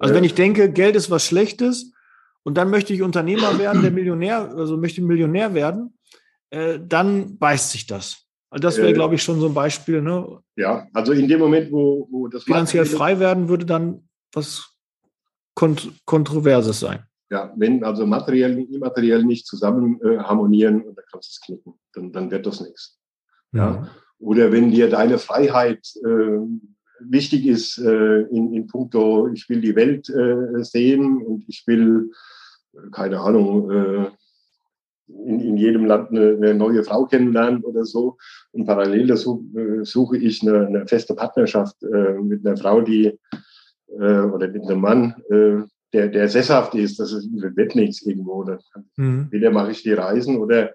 Also 0.00 0.14
wenn 0.14 0.24
ich 0.24 0.34
denke, 0.34 0.72
Geld 0.72 0.96
ist 0.96 1.10
was 1.10 1.26
Schlechtes 1.26 1.92
und 2.44 2.56
dann 2.56 2.70
möchte 2.70 2.94
ich 2.94 3.02
Unternehmer 3.02 3.58
werden, 3.58 3.82
der 3.82 3.90
Millionär, 3.90 4.54
also 4.56 4.76
möchte 4.76 5.02
Millionär 5.02 5.54
werden, 5.54 5.98
äh, 6.50 6.78
dann 6.80 7.36
beißt 7.38 7.70
sich 7.70 7.86
das. 7.86 8.24
Also 8.50 8.62
das 8.62 8.78
wäre, 8.78 8.90
äh, 8.90 8.94
glaube 8.94 9.16
ich, 9.16 9.22
schon 9.22 9.40
so 9.40 9.48
ein 9.48 9.54
Beispiel. 9.54 10.00
Ne? 10.00 10.38
Ja, 10.56 10.86
also 10.94 11.12
in 11.12 11.28
dem 11.28 11.40
Moment, 11.40 11.70
wo, 11.70 12.08
wo 12.10 12.28
das 12.28 12.44
finanziell 12.44 12.86
frei 12.86 13.18
werden, 13.18 13.48
würde 13.48 13.66
dann 13.66 14.08
was 14.32 14.74
Kont 15.54 15.92
Kontroverses 16.06 16.80
sein. 16.80 17.04
Ja, 17.30 17.52
wenn 17.56 17.84
also 17.84 18.06
materiell 18.06 18.56
und 18.56 18.72
immateriell 18.72 19.22
nicht 19.24 19.46
zusammen 19.46 20.00
äh, 20.02 20.18
harmonieren, 20.18 20.82
dann 20.84 21.04
kannst 21.10 21.28
du 21.28 21.32
es 21.32 21.40
knicken. 21.42 21.74
Dann, 21.98 22.12
dann 22.12 22.30
wird 22.30 22.46
das 22.46 22.60
nichts. 22.60 22.98
Ja. 23.52 23.70
ja. 23.70 23.88
Oder 24.20 24.52
wenn 24.52 24.70
dir 24.70 24.88
deine 24.88 25.18
Freiheit 25.18 25.86
äh, 26.04 26.38
wichtig 27.00 27.46
ist 27.46 27.78
äh, 27.78 28.22
in, 28.22 28.52
in 28.52 28.66
puncto, 28.66 29.28
ich 29.28 29.48
will 29.48 29.60
die 29.60 29.76
Welt 29.76 30.08
äh, 30.08 30.62
sehen 30.64 31.22
und 31.22 31.44
ich 31.48 31.64
will, 31.66 32.10
äh, 32.74 32.90
keine 32.90 33.20
Ahnung, 33.20 33.70
äh, 33.70 34.10
in, 35.08 35.40
in 35.40 35.56
jedem 35.56 35.86
Land 35.86 36.10
eine, 36.10 36.34
eine 36.34 36.54
neue 36.54 36.82
Frau 36.84 37.06
kennenlernen 37.06 37.62
oder 37.64 37.84
so. 37.84 38.18
Und 38.52 38.66
parallel 38.66 39.06
dazu 39.06 39.48
äh, 39.56 39.84
suche 39.84 40.18
ich 40.18 40.42
eine, 40.42 40.66
eine 40.66 40.86
feste 40.86 41.14
Partnerschaft 41.14 41.82
äh, 41.82 42.14
mit 42.14 42.46
einer 42.46 42.56
Frau, 42.56 42.80
die 42.80 43.18
äh, 43.88 44.20
oder 44.20 44.48
mit 44.48 44.64
einem 44.64 44.80
Mann, 44.80 45.14
äh, 45.30 45.62
der, 45.92 46.08
der 46.08 46.28
sesshaft 46.28 46.74
ist, 46.74 47.00
das 47.00 47.12
ist, 47.12 47.28
wird 47.32 47.74
nichts 47.74 48.02
irgendwo. 48.02 48.42
Oder 48.42 48.60
mhm. 48.96 49.28
Weder 49.30 49.50
mache 49.50 49.70
ich 49.70 49.82
die 49.82 49.92
Reisen 49.92 50.36
oder 50.36 50.74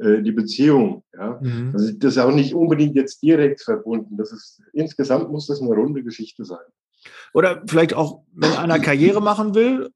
äh, 0.00 0.22
die 0.22 0.32
Beziehung. 0.32 1.04
Ja? 1.14 1.38
Mhm. 1.40 1.70
Also 1.72 1.92
das 1.92 2.16
ist 2.16 2.18
auch 2.18 2.32
nicht 2.32 2.54
unbedingt 2.54 2.94
jetzt 2.94 3.22
direkt 3.22 3.62
verbunden. 3.62 4.16
Das 4.16 4.32
ist, 4.32 4.62
insgesamt 4.72 5.30
muss 5.30 5.46
das 5.46 5.60
eine 5.60 5.70
runde 5.74 6.02
Geschichte 6.02 6.44
sein. 6.44 6.58
Oder 7.32 7.62
vielleicht 7.66 7.94
auch, 7.94 8.22
wenn 8.34 8.52
einer 8.52 8.78
Karriere 8.78 9.20
machen 9.20 9.54
will, 9.54 9.90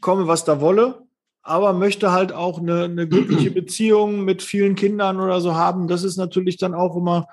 komme 0.00 0.26
was 0.26 0.44
da 0.44 0.60
wolle, 0.60 1.02
aber 1.42 1.72
möchte 1.72 2.12
halt 2.12 2.32
auch 2.32 2.58
eine, 2.58 2.84
eine 2.84 3.08
glückliche 3.08 3.50
Beziehung 3.50 4.24
mit 4.24 4.42
vielen 4.42 4.74
Kindern 4.74 5.20
oder 5.20 5.40
so 5.40 5.54
haben. 5.54 5.88
Das 5.88 6.04
ist 6.04 6.16
natürlich 6.16 6.56
dann 6.56 6.74
auch 6.74 6.96
immer 6.96 7.26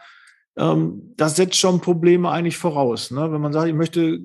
ähm, 0.57 1.13
das 1.17 1.35
setzt 1.35 1.57
schon 1.57 1.81
Probleme 1.81 2.29
eigentlich 2.29 2.57
voraus. 2.57 3.11
Ne? 3.11 3.31
Wenn 3.31 3.41
man 3.41 3.53
sagt, 3.53 3.67
ich 3.67 3.73
möchte 3.73 4.19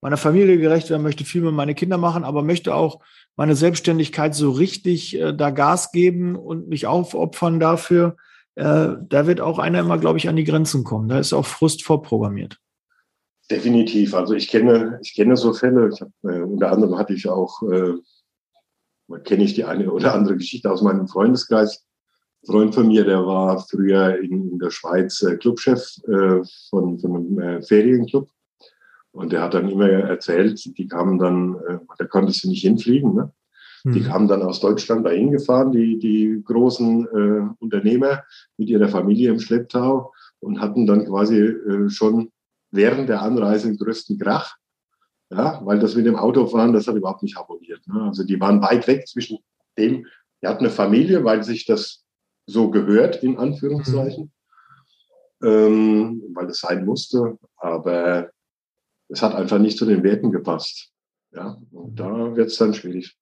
meiner 0.00 0.16
Familie 0.16 0.58
gerecht 0.58 0.90
werden, 0.90 1.02
möchte 1.02 1.24
viel 1.24 1.42
mit 1.42 1.54
meine 1.54 1.74
Kinder 1.74 1.96
machen, 1.96 2.24
aber 2.24 2.42
möchte 2.42 2.74
auch 2.74 3.00
meine 3.40 3.56
Selbstständigkeit 3.56 4.34
so 4.34 4.50
richtig 4.50 5.18
äh, 5.18 5.32
da 5.32 5.48
Gas 5.48 5.92
geben 5.92 6.36
und 6.36 6.68
mich 6.68 6.86
aufopfern 6.86 7.58
dafür, 7.58 8.18
äh, 8.54 8.88
da 9.08 9.26
wird 9.26 9.40
auch 9.40 9.58
einer 9.58 9.80
immer, 9.80 9.96
glaube 9.96 10.18
ich, 10.18 10.28
an 10.28 10.36
die 10.36 10.44
Grenzen 10.44 10.84
kommen. 10.84 11.08
Da 11.08 11.18
ist 11.18 11.32
auch 11.32 11.46
Frust 11.46 11.82
vorprogrammiert. 11.82 12.58
Definitiv. 13.50 14.12
Also 14.12 14.34
ich 14.34 14.48
kenne, 14.48 14.98
ich 15.02 15.14
kenne 15.14 15.38
so 15.38 15.54
Fälle. 15.54 15.90
Hab, 15.98 16.10
äh, 16.22 16.42
unter 16.42 16.70
anderem 16.70 16.98
hatte 16.98 17.14
ich 17.14 17.30
auch, 17.30 17.62
äh, 17.62 17.94
kenne 19.24 19.44
ich 19.44 19.54
die 19.54 19.64
eine 19.64 19.90
oder 19.90 20.12
andere 20.12 20.36
Geschichte 20.36 20.70
aus 20.70 20.82
meinem 20.82 21.08
Freundeskreis 21.08 21.86
Freund 22.44 22.74
von 22.74 22.88
mir, 22.88 23.06
der 23.06 23.24
war 23.24 23.66
früher 23.70 24.18
in, 24.18 24.58
der 24.58 24.70
Schweiz 24.70 25.22
äh, 25.22 25.38
Clubchef 25.38 25.96
äh, 26.06 26.42
von, 26.68 26.98
von 26.98 27.16
einem 27.16 27.62
Ferienclub. 27.62 28.28
Und 29.20 29.32
der 29.32 29.42
hat 29.42 29.52
dann 29.52 29.68
immer 29.68 29.86
erzählt, 29.86 30.78
die 30.78 30.88
kamen 30.88 31.18
dann, 31.18 31.56
äh, 31.68 31.78
da 31.98 32.06
konnte 32.06 32.32
sie 32.32 32.48
nicht 32.48 32.62
hinfliegen, 32.62 33.14
ne? 33.14 33.30
Die 33.84 34.02
kamen 34.02 34.28
dann 34.28 34.42
aus 34.42 34.60
Deutschland 34.60 35.06
dahin 35.06 35.30
gefahren, 35.30 35.72
die, 35.72 35.98
die 35.98 36.42
großen 36.44 37.06
äh, 37.06 37.54
Unternehmer 37.60 38.24
mit 38.58 38.68
ihrer 38.68 38.88
Familie 38.88 39.30
im 39.30 39.40
Schlepptau 39.40 40.12
und 40.40 40.60
hatten 40.60 40.86
dann 40.86 41.06
quasi 41.06 41.38
äh, 41.38 41.88
schon 41.88 42.30
während 42.70 43.08
der 43.08 43.22
Anreise 43.22 43.68
den 43.68 43.78
größten 43.78 44.18
Krach. 44.18 44.56
Ja, 45.30 45.60
weil 45.64 45.78
das 45.78 45.94
mit 45.94 46.06
dem 46.06 46.16
Autofahren, 46.16 46.72
das 46.72 46.88
hat 46.88 46.96
überhaupt 46.96 47.22
nicht 47.22 47.36
harmoniert. 47.36 47.80
Ne? 47.86 48.02
Also 48.02 48.24
die 48.24 48.40
waren 48.40 48.60
weit 48.60 48.86
weg 48.86 49.06
zwischen 49.06 49.38
dem, 49.78 50.06
er 50.40 50.50
hat 50.50 50.60
eine 50.60 50.70
Familie, 50.70 51.24
weil 51.24 51.42
sich 51.42 51.66
das 51.66 52.04
so 52.46 52.70
gehört, 52.70 53.22
in 53.22 53.38
Anführungszeichen, 53.38 54.30
mhm. 55.40 55.48
ähm, 55.48 56.22
weil 56.34 56.46
es 56.48 56.60
sein 56.60 56.84
musste. 56.84 57.38
Aber 57.56 58.30
es 59.10 59.22
hat 59.22 59.34
einfach 59.34 59.58
nicht 59.58 59.78
zu 59.78 59.86
den 59.86 60.02
Werten 60.02 60.30
gepasst. 60.30 60.90
Ja, 61.32 61.58
und 61.70 61.98
da 61.98 62.34
wird 62.34 62.48
es 62.48 62.56
dann 62.56 62.74
schwierig. 62.74 63.16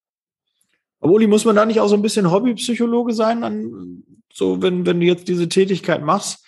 Aber 1.00 1.12
Uli, 1.12 1.26
muss 1.26 1.44
man 1.44 1.56
da 1.56 1.64
nicht 1.64 1.80
auch 1.80 1.88
so 1.88 1.94
ein 1.94 2.02
bisschen 2.02 2.30
Hobbypsychologe 2.30 3.12
sein, 3.12 3.44
an, 3.44 4.02
so 4.32 4.62
wenn, 4.62 4.86
wenn 4.86 5.00
du 5.00 5.06
jetzt 5.06 5.28
diese 5.28 5.48
Tätigkeit 5.48 6.02
machst? 6.02 6.44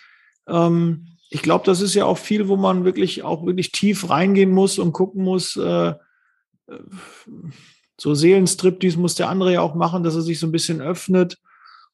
Ähm, 0.47 1.07
ich 1.29 1.41
glaube, 1.41 1.65
das 1.65 1.81
ist 1.81 1.93
ja 1.93 2.05
auch 2.05 2.17
viel, 2.17 2.47
wo 2.47 2.57
man 2.57 2.83
wirklich 2.83 3.23
auch 3.23 3.45
wirklich 3.45 3.71
tief 3.71 4.09
reingehen 4.09 4.51
muss 4.51 4.79
und 4.79 4.91
gucken 4.91 5.23
muss, 5.23 5.55
äh, 5.55 5.89
äh 5.89 5.95
so 7.99 8.15
Seelenstrip, 8.15 8.79
dies 8.79 8.97
muss 8.97 9.13
der 9.13 9.29
andere 9.29 9.53
ja 9.53 9.61
auch 9.61 9.75
machen, 9.75 10.01
dass 10.01 10.15
er 10.15 10.23
sich 10.23 10.39
so 10.39 10.47
ein 10.47 10.51
bisschen 10.51 10.81
öffnet 10.81 11.37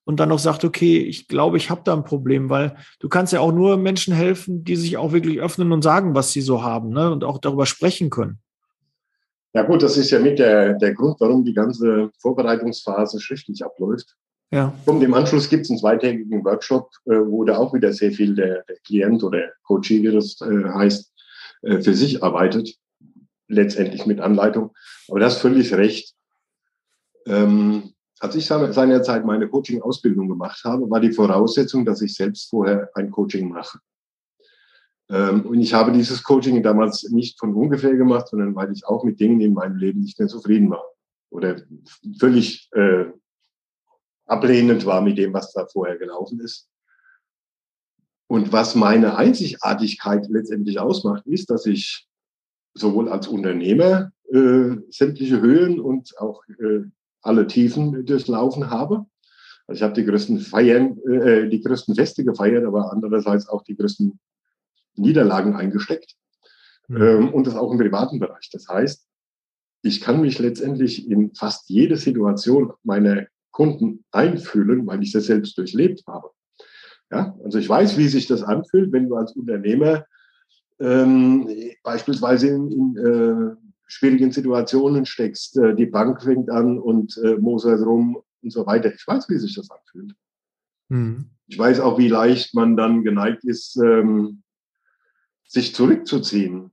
und 0.08 0.22
dann 0.22 0.30
noch 0.30 0.40
sagt, 0.40 0.64
okay, 0.64 1.00
ich 1.00 1.28
glaube, 1.28 1.58
ich 1.58 1.70
habe 1.70 1.82
da 1.84 1.94
ein 1.94 2.06
Problem, 2.06 2.50
weil 2.50 2.78
du 3.02 3.10
kannst 3.10 3.34
ja 3.34 3.42
auch 3.42 3.52
nur 3.52 3.76
Menschen 3.76 4.14
helfen, 4.14 4.64
die 4.64 4.78
sich 4.78 4.96
auch 4.96 5.12
wirklich 5.12 5.42
öffnen 5.42 5.74
und 5.74 5.82
sagen, 5.82 6.16
was 6.16 6.32
sie 6.32 6.40
so 6.40 6.64
haben 6.64 6.92
ne? 6.92 7.12
und 7.12 7.26
auch 7.26 7.40
darüber 7.40 7.66
sprechen 7.66 8.10
können. 8.10 8.40
Ja 9.54 9.64
gut, 9.64 9.84
das 9.84 9.98
ist 9.98 10.10
ja 10.12 10.20
mit 10.20 10.40
der, 10.40 10.76
der 10.76 10.94
Grund, 10.94 11.18
warum 11.20 11.44
die 11.44 11.54
ganze 11.54 12.10
Vorbereitungsphase 12.20 13.20
schriftlich 13.20 13.66
abläuft. 13.66 14.16
Ja. 14.50 14.74
Und 14.86 15.04
im 15.04 15.14
Anschluss 15.14 15.50
gibt 15.50 15.66
es 15.66 15.72
einen 15.72 15.80
zweitägigen 15.80 16.46
Workshop, 16.46 16.90
äh, 17.04 17.20
wo 17.26 17.44
da 17.44 17.58
auch 17.58 17.74
wieder 17.74 17.92
sehr 17.92 18.14
viel 18.14 18.34
der, 18.34 18.64
der 18.64 18.78
Klient 18.86 19.22
oder 19.24 19.42
Coach, 19.64 19.90
wie 19.90 20.10
das 20.10 20.40
äh, 20.40 20.70
heißt, 20.70 21.12
äh, 21.64 21.82
für 21.82 21.94
sich 21.94 22.24
arbeitet, 22.24 22.76
letztendlich 23.50 24.06
mit 24.06 24.22
Anleitung. 24.22 24.72
Aber 25.10 25.20
das 25.20 25.36
ist 25.36 25.42
völlig 25.42 25.74
recht. 25.74 26.14
Ähm, 27.26 27.92
als 28.20 28.36
ich 28.36 28.46
seinerzeit 28.46 29.26
meine 29.26 29.48
Coaching-Ausbildung 29.48 30.28
gemacht 30.28 30.64
habe, 30.64 30.90
war 30.90 31.00
die 31.00 31.12
Voraussetzung, 31.12 31.86
dass 31.86 32.02
ich 32.02 32.16
selbst 32.16 32.50
vorher 32.50 32.90
ein 32.96 33.12
Coaching 33.12 33.50
mache. 33.50 33.80
Ähm, 35.10 35.46
und 35.46 35.60
ich 35.60 35.74
habe 35.74 35.92
dieses 35.92 36.24
Coaching 36.24 36.62
damals 36.64 37.04
nicht 37.10 37.40
von 37.40 37.54
ungefähr 37.54 37.96
gemacht, 37.96 38.28
sondern 38.28 38.56
weil 38.56 38.72
ich 38.72 38.86
auch 38.86 39.04
mit 39.04 39.20
Dingen 39.20 39.40
in 39.42 39.54
meinem 39.54 39.78
Leben 39.78 40.02
nicht 40.02 40.20
mehr 40.20 40.28
zufrieden 40.28 40.70
war 40.70 40.84
oder 41.30 41.62
völlig 42.20 42.70
äh, 42.74 43.06
ablehnend 44.26 44.86
war 44.86 45.02
mit 45.02 45.18
dem, 45.18 45.34
was 45.34 45.54
da 45.54 45.66
vorher 45.68 45.98
gelaufen 45.98 46.40
ist. 46.40 46.70
Und 48.30 48.52
was 48.52 48.76
meine 48.76 49.16
Einzigartigkeit 49.16 50.28
letztendlich 50.30 50.80
ausmacht, 50.80 51.26
ist, 51.26 51.50
dass 51.50 51.66
ich 51.66 52.08
sowohl 52.74 53.08
als 53.08 53.28
Unternehmer 53.28 54.12
äh, 54.30 54.76
sämtliche 54.90 55.40
Höhen 55.40 55.80
und 55.80 56.18
auch 56.20 56.44
äh, 56.60 56.82
alle 57.22 57.48
Tiefen 57.48 58.06
durchlaufen 58.06 58.70
habe. 58.70 59.06
Also 59.68 59.80
ich 59.80 59.84
habe 59.84 59.94
die 59.94 60.06
größten 60.06 60.40
Feiern, 60.40 60.98
äh, 61.08 61.50
die 61.50 61.62
größten 61.62 61.96
Feste 61.96 62.24
gefeiert, 62.24 62.66
aber 62.66 62.92
andererseits 62.92 63.48
auch 63.50 63.64
die 63.64 63.76
größten 63.76 64.20
Niederlagen 64.96 65.56
eingesteckt. 65.56 66.16
Mhm. 66.88 67.02
Ähm, 67.02 67.34
und 67.34 67.48
das 67.48 67.56
auch 67.56 67.72
im 67.72 67.78
privaten 67.78 68.20
Bereich. 68.20 68.50
Das 68.52 68.68
heißt, 68.68 69.06
ich 69.84 70.02
kann 70.02 70.22
mich 70.22 70.40
letztendlich 70.40 71.10
in 71.10 71.34
fast 71.36 71.70
jede 71.70 71.98
Situation 71.98 72.74
meiner 72.84 73.28
Kunden 73.52 74.06
einfühlen, 74.12 74.88
weil 74.88 75.04
ich 75.04 75.12
das 75.12 75.26
selbst 75.26 75.58
durchlebt 75.58 76.04
habe. 76.08 76.30
Ja, 77.12 77.38
also 77.44 77.58
ich 77.58 77.70
weiß, 77.70 77.98
wie 77.98 78.08
sich 78.08 78.28
das 78.28 78.44
anfühlt, 78.44 78.92
wenn 78.92 79.08
du 79.08 79.16
als 79.16 79.34
Unternehmer 79.34 80.06
ähm, 80.80 81.50
beispielsweise 81.84 82.50
in, 82.50 82.72
in 82.72 82.98
äh, 82.98 83.67
schwierigen 83.88 84.32
Situationen 84.32 85.06
steckst. 85.06 85.58
Äh, 85.58 85.76
die 85.76 85.86
Bank 85.86 86.22
fängt 86.22 86.50
an 86.50 86.78
und 86.78 87.18
äh, 87.24 87.38
mosert 87.38 87.82
rum 87.86 88.22
und 88.44 88.52
so 88.52 88.66
weiter. 88.66 88.94
Ich 88.94 89.08
weiß, 89.08 89.30
wie 89.30 89.38
sich 89.38 89.56
das 89.56 89.72
anfühlt. 89.72 90.14
Mhm. 90.90 91.32
Ich 91.48 91.58
weiß 91.58 91.80
auch, 91.80 91.98
wie 91.98 92.10
leicht 92.10 92.54
man 92.54 92.76
dann 92.76 93.04
geneigt 93.04 93.44
ist, 93.46 93.78
ähm, 93.78 94.44
sich 95.48 95.74
zurückzuziehen. 95.74 96.72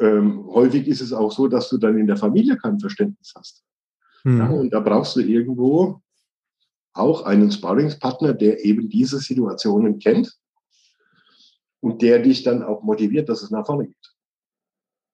Ähm, 0.00 0.46
häufig 0.46 0.88
ist 0.88 1.00
es 1.00 1.12
auch 1.12 1.30
so, 1.30 1.46
dass 1.46 1.68
du 1.68 1.78
dann 1.78 1.96
in 1.96 2.08
der 2.08 2.16
Familie 2.16 2.56
kein 2.56 2.80
Verständnis 2.80 3.32
hast. 3.36 3.64
Mhm. 4.24 4.38
Ja, 4.38 4.50
und 4.50 4.70
da 4.70 4.80
brauchst 4.80 5.14
du 5.16 5.20
irgendwo 5.20 6.00
auch 6.92 7.22
einen 7.24 7.50
Sparringspartner, 7.50 8.34
der 8.34 8.64
eben 8.64 8.88
diese 8.88 9.18
Situationen 9.18 9.98
kennt 9.98 10.36
und 11.80 12.02
der 12.02 12.20
dich 12.20 12.42
dann 12.42 12.62
auch 12.62 12.82
motiviert, 12.82 13.28
dass 13.28 13.42
es 13.42 13.50
nach 13.50 13.66
vorne 13.66 13.86
geht. 13.86 14.13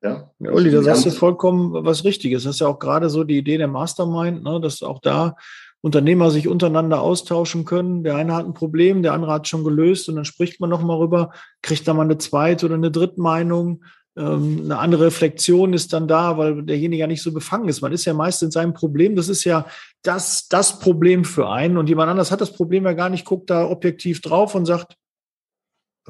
Ja, 0.03 0.31
ja 0.39 0.53
Uli, 0.53 0.71
da 0.71 0.83
sagst 0.83 1.07
du 1.07 1.11
vollkommen 1.11 1.73
was 1.85 2.05
Richtiges. 2.05 2.45
Das 2.45 2.57
ist 2.57 2.61
ja 2.61 2.69
auch 2.69 2.79
gerade 2.79 3.11
so 3.11 3.25
die 3.25 3.39
Idee 3.39 3.59
der 3.59 3.69
Mastermind, 3.69 4.43
ne, 4.43 4.61
dass 4.61 4.83
auch 4.83 5.01
da 5.01 5.37
Unternehmer 5.83 6.31
sich 6.31 6.49
untereinander 6.49 7.01
austauschen 7.01 7.65
können. 7.65 8.05
Der 8.05 8.17
eine 8.17 8.35
hat 8.35 8.47
ein 8.47 8.55
Problem, 8.55 9.03
der 9.03 9.15
andere 9.15 9.33
hat 9.33 9.49
schon 9.49 9.65
gelöst 9.65 10.09
und 10.09 10.17
dann 10.17 10.25
spricht 10.25 10.61
man 10.61 10.71
nochmal 10.71 10.99
rüber, 10.99 11.33
kriegt 11.63 11.89
da 11.89 11.95
mal 11.95 12.03
eine 12.03 12.19
zweite 12.19 12.67
oder 12.67 12.75
eine 12.75 12.91
dritte 12.91 13.21
Meinung. 13.21 13.83
Ähm, 14.17 14.63
eine 14.65 14.79
andere 14.79 15.07
Reflexion 15.07 15.73
ist 15.73 15.93
dann 15.93 16.09
da, 16.09 16.37
weil 16.37 16.63
derjenige 16.63 17.01
ja 17.01 17.07
nicht 17.07 17.23
so 17.23 17.33
befangen 17.33 17.69
ist. 17.69 17.81
Man 17.81 17.93
ist 17.93 18.05
ja 18.05 18.13
meist 18.13 18.43
in 18.43 18.51
seinem 18.51 18.75
Problem. 18.75 19.17
Das 19.17 19.29
ist 19.29 19.45
ja 19.45 19.67
das, 20.03 20.49
das 20.49 20.79
Problem 20.81 21.25
für 21.25 21.49
einen. 21.49 21.79
Und 21.79 21.89
jemand 21.89 22.11
anders 22.11 22.31
hat 22.31 22.41
das 22.41 22.53
Problem 22.53 22.85
ja 22.85 22.93
gar 22.93 23.09
nicht, 23.09 23.25
guckt 23.25 23.49
da 23.49 23.67
objektiv 23.67 24.21
drauf 24.21 24.55
und 24.55 24.67
sagt, 24.67 24.97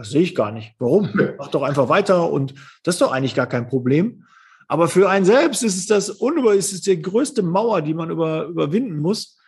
das 0.01 0.11
sehe 0.11 0.23
ich 0.23 0.35
gar 0.35 0.51
nicht. 0.51 0.75
Warum? 0.79 1.11
Mach 1.39 1.49
doch 1.49 1.63
einfach 1.63 1.89
weiter 1.89 2.31
und 2.31 2.55
das 2.83 2.95
ist 2.95 3.03
doch 3.03 3.13
eigentlich 3.13 3.35
gar 3.35 3.47
kein 3.47 3.69
Problem. 3.69 4.25
Aber 4.67 4.89
für 4.89 5.11
einen 5.11 5.25
selbst 5.25 5.63
ist 5.63 5.77
es 5.77 5.87
das 5.87 6.11
unüber, 6.11 6.55
ist 6.55 6.73
es 6.73 6.81
die 6.81 7.01
größte 7.01 7.43
Mauer, 7.43 7.83
die 7.83 7.93
man 7.93 8.11
über, 8.11 8.47
überwinden 8.47 8.99
muss. 8.99 9.39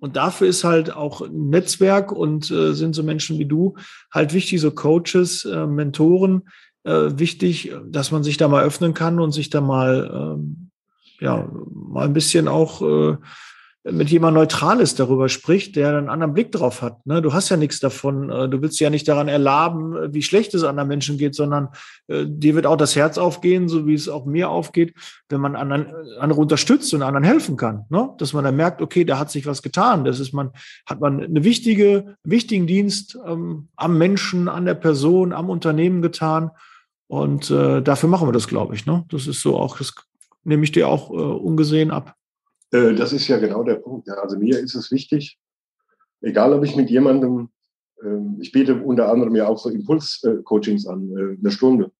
Und 0.00 0.16
dafür 0.16 0.48
ist 0.48 0.64
halt 0.64 0.94
auch 0.94 1.20
ein 1.20 1.50
Netzwerk 1.50 2.12
und 2.12 2.50
äh, 2.50 2.72
sind 2.72 2.94
so 2.94 3.02
Menschen 3.02 3.38
wie 3.38 3.44
du 3.44 3.74
halt 4.12 4.32
wichtig, 4.32 4.60
so 4.60 4.70
Coaches, 4.70 5.44
äh, 5.44 5.66
Mentoren, 5.66 6.48
äh, 6.84 7.10
wichtig, 7.18 7.74
dass 7.86 8.12
man 8.12 8.22
sich 8.22 8.36
da 8.36 8.48
mal 8.48 8.64
öffnen 8.64 8.94
kann 8.94 9.20
und 9.20 9.32
sich 9.32 9.50
da 9.50 9.60
mal, 9.60 10.36
ähm, 10.38 10.70
ja, 11.20 11.50
mal 11.72 12.06
ein 12.06 12.14
bisschen 12.14 12.48
auch 12.48 12.80
äh, 12.80 13.16
mit 13.84 14.10
jemand 14.10 14.34
Neutrales 14.34 14.94
darüber 14.94 15.28
spricht, 15.28 15.76
der 15.76 15.96
einen 15.96 16.08
anderen 16.08 16.34
Blick 16.34 16.52
drauf 16.52 16.82
hat. 16.82 17.06
Ne? 17.06 17.22
Du 17.22 17.32
hast 17.32 17.48
ja 17.48 17.56
nichts 17.56 17.80
davon. 17.80 18.30
Äh, 18.30 18.48
du 18.48 18.60
willst 18.60 18.80
ja 18.80 18.90
nicht 18.90 19.06
daran 19.06 19.28
erlaben, 19.28 19.96
äh, 19.96 20.14
wie 20.14 20.22
schlecht 20.22 20.54
es 20.54 20.64
anderen 20.64 20.88
Menschen 20.88 21.16
geht, 21.16 21.34
sondern 21.34 21.68
äh, 22.08 22.24
dir 22.26 22.54
wird 22.54 22.66
auch 22.66 22.76
das 22.76 22.96
Herz 22.96 23.18
aufgehen, 23.18 23.68
so 23.68 23.86
wie 23.86 23.94
es 23.94 24.08
auch 24.08 24.26
mir 24.26 24.50
aufgeht, 24.50 24.94
wenn 25.28 25.40
man 25.40 25.56
anderen, 25.56 25.86
äh, 25.86 26.18
andere 26.18 26.40
unterstützt 26.40 26.92
und 26.92 27.02
anderen 27.02 27.24
helfen 27.24 27.56
kann. 27.56 27.84
Ne? 27.88 28.10
Dass 28.18 28.32
man 28.32 28.44
dann 28.44 28.56
merkt, 28.56 28.82
okay, 28.82 29.04
da 29.04 29.18
hat 29.18 29.30
sich 29.30 29.46
was 29.46 29.62
getan. 29.62 30.04
Das 30.04 30.20
ist 30.20 30.32
man, 30.32 30.50
hat 30.86 31.00
man 31.00 31.22
eine 31.22 31.44
wichtige, 31.44 32.16
wichtigen 32.24 32.66
Dienst 32.66 33.16
ähm, 33.26 33.68
am 33.76 33.96
Menschen, 33.96 34.48
an 34.48 34.64
der 34.64 34.74
Person, 34.74 35.32
am 35.32 35.50
Unternehmen 35.50 36.02
getan. 36.02 36.50
Und 37.06 37.50
äh, 37.50 37.80
dafür 37.80 38.08
machen 38.08 38.28
wir 38.28 38.32
das, 38.32 38.48
glaube 38.48 38.74
ich. 38.74 38.86
Ne? 38.86 39.04
Das 39.08 39.26
ist 39.26 39.40
so 39.40 39.56
auch, 39.56 39.78
das 39.78 39.94
nehme 40.44 40.64
ich 40.64 40.72
dir 40.72 40.88
auch 40.88 41.10
äh, 41.10 41.14
ungesehen 41.14 41.90
ab. 41.90 42.17
Äh, 42.70 42.94
das 42.94 43.12
ist 43.12 43.28
ja 43.28 43.38
genau 43.38 43.62
der 43.62 43.76
Punkt. 43.76 44.08
Also 44.08 44.38
mir 44.38 44.58
ist 44.58 44.74
es 44.74 44.90
wichtig, 44.90 45.38
egal 46.20 46.52
ob 46.52 46.64
ich 46.64 46.76
mit 46.76 46.90
jemandem, 46.90 47.48
ähm, 48.02 48.38
ich 48.40 48.52
biete 48.52 48.82
unter 48.82 49.10
anderem 49.10 49.34
ja 49.34 49.48
auch 49.48 49.58
so 49.58 49.70
Impuls-Coachings 49.70 50.86
an, 50.86 51.10
äh, 51.16 51.38
eine 51.38 51.50
Stunde. 51.50 51.90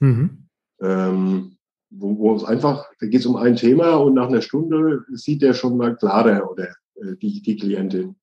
Mhm. 0.00 0.48
Ähm, 0.80 1.56
wo, 1.90 2.18
wo, 2.18 2.34
es 2.34 2.44
einfach, 2.44 2.86
da 2.98 3.06
geht 3.06 3.20
es 3.20 3.26
um 3.26 3.36
ein 3.36 3.56
Thema 3.56 3.94
und 3.96 4.14
nach 4.14 4.28
einer 4.28 4.42
Stunde 4.42 5.04
sieht 5.12 5.42
der 5.42 5.54
schon 5.54 5.76
mal 5.76 5.96
klarer 5.96 6.50
oder 6.50 6.74
äh, 6.96 7.16
die, 7.20 7.40
die 7.40 7.56
Klientin. 7.56 8.16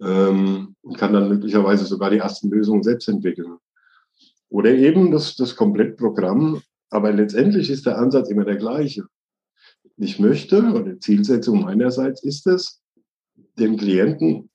Ähm, 0.00 0.74
und 0.82 0.98
kann 0.98 1.12
dann 1.12 1.28
möglicherweise 1.28 1.84
sogar 1.84 2.10
die 2.10 2.18
ersten 2.18 2.50
Lösungen 2.50 2.82
selbst 2.82 3.08
entwickeln. 3.08 3.58
Oder 4.48 4.70
eben 4.70 5.10
das, 5.10 5.36
das 5.36 5.56
Komplettprogramm. 5.56 6.60
Aber 6.90 7.12
letztendlich 7.12 7.70
ist 7.70 7.86
der 7.86 7.98
Ansatz 7.98 8.28
immer 8.28 8.44
der 8.44 8.56
gleiche. 8.56 9.06
Ich 10.02 10.18
möchte, 10.18 10.58
oder 10.72 10.98
Zielsetzung 10.98 11.62
meinerseits 11.62 12.24
ist 12.24 12.48
es, 12.48 12.82
dem 13.56 13.76
Klienten 13.76 14.50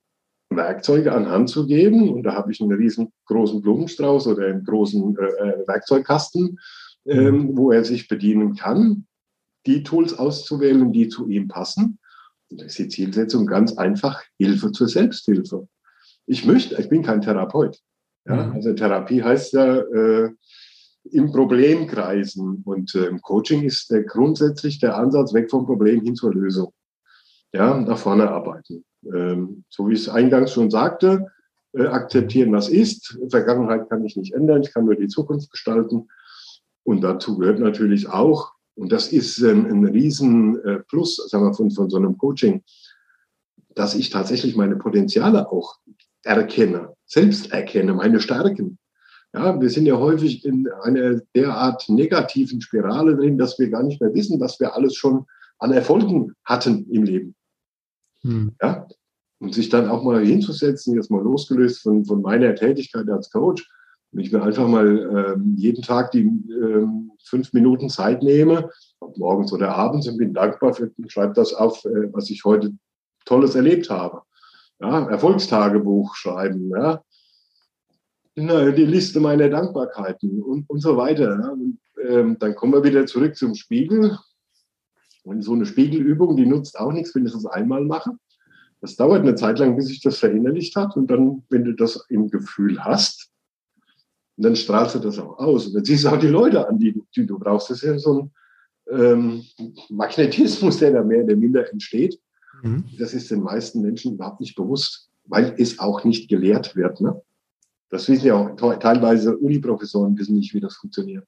Werkzeuge 0.49 1.13
an 1.13 1.29
Hand 1.29 1.49
zu 1.49 1.65
geben. 1.65 2.10
Und 2.10 2.23
da 2.23 2.33
habe 2.33 2.51
ich 2.51 2.60
einen 2.60 2.73
riesengroßen 2.73 3.62
Blumenstrauß 3.62 4.27
oder 4.27 4.47
einen 4.47 4.65
großen 4.65 5.17
äh, 5.17 5.21
äh, 5.21 5.67
Werkzeugkasten, 5.67 6.60
ähm, 7.05 7.55
wo 7.57 7.71
er 7.71 7.86
sich 7.86 8.10
bedienen 8.10 8.55
kann, 8.55 9.07
die 9.65 9.83
Tools 9.83 10.13
auszuwählen, 10.13 10.91
die 10.91 11.07
zu 11.07 11.29
ihm 11.29 11.47
passen. 11.47 11.97
Und 12.49 12.60
da 12.60 12.65
ist 12.65 12.77
die 12.77 12.89
Zielsetzung 12.89 13.45
ganz 13.45 13.77
einfach 13.77 14.21
Hilfe 14.38 14.73
zur 14.73 14.89
Selbsthilfe. 14.89 15.69
Ich 16.25 16.45
möchte, 16.45 16.75
ich 16.77 16.89
bin 16.89 17.03
kein 17.03 17.21
Therapeut. 17.21 17.79
Ja? 18.27 18.47
Mhm. 18.47 18.51
Also 18.53 18.73
Therapie 18.73 19.23
heißt 19.23 19.53
ja, 19.53 19.77
äh, 19.77 20.29
im 21.12 21.32
Problem 21.32 21.88
kreisen. 21.88 22.62
Und 22.65 22.96
äh, 22.96 23.06
im 23.06 23.22
Coaching 23.22 23.63
ist 23.63 23.89
der 23.91 24.04
grundsätzlich 24.04 24.80
der 24.80 24.98
Ansatz 24.98 25.34
weg 25.34 25.50
vom 25.50 25.65
Problem 25.65 26.02
hin 26.02 26.15
zur 26.15 26.34
Lösung. 26.34 26.74
Ja, 27.54 27.80
nach 27.80 27.98
vorne 27.98 28.30
arbeiten. 28.30 28.84
Ähm, 29.06 29.63
so 29.70 29.88
wie 29.88 29.93
ich 29.93 30.02
es 30.02 30.10
eingangs 30.10 30.52
schon 30.52 30.70
sagte, 30.70 31.28
äh, 31.74 31.86
akzeptieren, 31.86 32.52
was 32.52 32.70
ist. 32.70 33.17
Vergangenheit 33.30 33.89
kann 33.89 34.06
ich 34.06 34.15
nicht 34.15 34.34
ändern, 34.34 34.62
ich 34.62 34.74
kann 34.74 34.86
nur 34.86 34.96
die 34.96 35.08
Zukunft 35.08 35.52
gestalten. 35.52 36.08
Und 36.84 37.02
dazu 37.02 37.38
gehört 37.38 37.60
natürlich 37.60 38.10
auch, 38.10 38.54
und 38.76 38.91
das 38.91 39.12
ist 39.12 39.41
ein, 39.41 39.65
ein 39.65 39.86
riesen 39.86 40.60
äh, 40.63 40.80
von, 40.88 41.72
von 41.72 41.89
so 41.89 41.98
einem 41.98 42.17
Coaching, 42.17 42.63
dass 43.76 43.96
ich 43.96 44.10
tatsächlich 44.10 44.56
meine 44.56 44.76
Potenziale 44.76 45.52
auch 45.52 45.76
erkenne, 46.24 46.96
selbst 47.06 47.52
erkenne, 47.52 47.93
meine 47.93 48.20
Stärken. 48.20 48.78
Ja, 49.34 49.60
wir 49.60 49.70
sind 49.70 49.86
ja 49.86 49.98
häufig 49.98 50.46
in 50.46 50.68
einer 50.84 51.20
derart 51.36 51.90
negativen 51.90 52.62
Spirale 52.62 53.16
drin, 53.16 53.38
dass 53.38 53.60
wir 53.60 53.70
gar 53.70 53.84
nicht 53.84 54.02
mehr 54.02 54.13
wissen, 54.13 54.40
was 54.40 54.60
wir 54.60 54.74
alles 54.76 54.96
schon 54.96 55.26
an 55.60 55.72
Erfolgen 55.72 56.34
hatten 56.46 56.90
im 56.90 57.04
Leben. 57.04 57.36
Hm. 58.22 58.56
Ja, 58.62 58.88
und 59.40 59.54
sich 59.54 59.70
dann 59.70 59.90
auch 59.90 60.04
mal 60.04 60.26
hinzusetzen, 60.26 60.96
jetzt 60.96 61.12
mal 61.12 61.22
losgelöst 61.22 61.82
von, 61.82 62.06
von 62.06 62.22
meiner 62.22 62.56
Tätigkeit 62.56 63.10
als 63.10 63.30
Coach, 63.30 63.70
und 64.13 64.22
ich 64.22 64.32
mir 64.32 64.42
einfach 64.42 64.68
mal 64.68 65.36
ähm, 65.36 65.56
jeden 65.58 65.84
Tag 65.84 66.12
die 66.12 66.22
ähm, 66.22 67.12
fünf 67.24 67.52
Minuten 67.54 67.90
Zeit 67.90 68.24
nehme, 68.24 68.70
morgens 69.18 69.52
oder 69.52 69.76
abends, 69.76 70.08
und 70.08 70.18
bin 70.18 70.34
dankbar 70.34 70.74
für, 70.74 70.92
schreibe 71.08 71.34
das 71.34 71.54
auf, 71.54 71.84
äh, 71.86 72.12
was 72.13 72.30
ich 72.30 72.46
heute 72.46 72.72
Tolles 73.26 73.56
erlebt 73.56 73.90
habe. 73.90 74.22
Ja, 74.80 75.10
Erfolgstagebuch 75.10 76.16
schreiben, 76.16 76.70
ja, 76.70 77.04
die 78.38 78.86
Liste 78.86 79.19
meiner 79.19 79.50
Dankbarkeiten 79.50 80.41
und, 80.41 80.69
und 80.69 80.80
so 80.80 80.95
weiter. 80.95 81.52
Und, 81.52 81.80
ähm, 82.08 82.38
dann 82.39 82.56
kommen 82.56 82.73
wir 82.73 82.84
wieder 82.84 83.06
zurück 83.06 83.36
zum 83.36 83.56
Spiegel. 83.56 84.17
Und 85.23 85.41
so 85.41 85.54
eine 85.54 85.65
Spiegelübung, 85.65 86.38
die 86.38 86.45
nutzt 86.45 86.80
auch 86.80 86.91
nichts, 86.91 87.13
wenn 87.15 87.26
ich 87.26 87.34
das 87.34 87.45
einmal 87.45 87.84
mache. 87.84 88.12
Das 88.80 88.95
dauert 88.95 89.21
eine 89.21 89.36
Zeit 89.36 89.60
lang, 89.60 89.76
bis 89.76 89.88
sich 89.88 90.02
das 90.02 90.19
verinnerlicht 90.19 90.76
hat. 90.76 90.95
Und 90.95 91.08
dann, 91.08 91.43
wenn 91.50 91.65
du 91.65 91.73
das 91.73 92.06
im 92.10 92.30
Gefühl 92.30 92.84
hast, 92.84 93.32
dann 94.38 94.56
strahlst 94.56 94.95
du 94.95 95.00
das 95.00 95.17
auch 95.17 95.39
aus. 95.39 95.67
Und 95.67 95.73
dann 95.73 95.84
siehst 95.84 96.06
du 96.06 96.10
auch 96.10 96.19
die 96.19 96.28
Leute 96.28 96.67
an, 96.67 96.78
die, 96.78 97.02
die 97.15 97.26
du 97.26 97.39
brauchst. 97.39 97.71
Das 97.71 97.82
ist 97.82 97.89
ja 97.89 97.97
so 97.97 98.21
ein 98.21 98.32
ähm, 98.91 99.43
Magnetismus, 99.89 100.78
der 100.78 100.91
da 100.91 101.04
mehr 101.04 101.23
oder 101.23 101.36
minder 101.36 101.69
entsteht. 101.71 102.19
Mhm. 102.62 102.86
Das 103.00 103.13
ist 103.13 103.32
den 103.32 103.41
meisten 103.41 103.82
Menschen 103.82 104.13
überhaupt 104.13 104.39
nicht 104.39 104.56
bewusst, 104.56 105.10
weil 105.26 105.56
es 105.58 105.80
auch 105.80 106.04
nicht 106.04 106.30
gelehrt 106.30 106.76
wird. 106.76 107.02
Ne? 107.02 107.19
Das 107.89 108.08
wissen 108.10 108.28
ja 108.28 108.36
auch 108.36 108.56
teilweise 108.80 109.38
Uniprofessoren 109.38 110.17
wissen 110.17 110.36
nicht, 110.36 110.54
wie 110.54 110.60
das 110.60 110.76
funktioniert. 110.76 111.26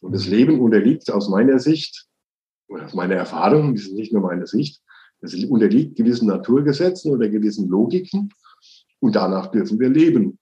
Und 0.00 0.12
das 0.12 0.26
Leben 0.26 0.60
unterliegt 0.60 1.10
aus 1.10 1.28
meiner 1.28 1.58
Sicht, 1.58 2.06
oder 2.68 2.86
aus 2.86 2.94
meiner 2.94 3.14
Erfahrung, 3.14 3.74
das 3.74 3.84
ist 3.84 3.92
nicht 3.92 4.12
nur 4.12 4.22
meine 4.22 4.46
Sicht, 4.46 4.82
es 5.20 5.34
unterliegt 5.44 5.96
gewissen 5.96 6.26
Naturgesetzen 6.26 7.12
oder 7.12 7.28
gewissen 7.28 7.68
Logiken 7.68 8.30
und 8.98 9.14
danach 9.14 9.48
dürfen 9.52 9.78
wir 9.78 9.88
leben. 9.88 10.38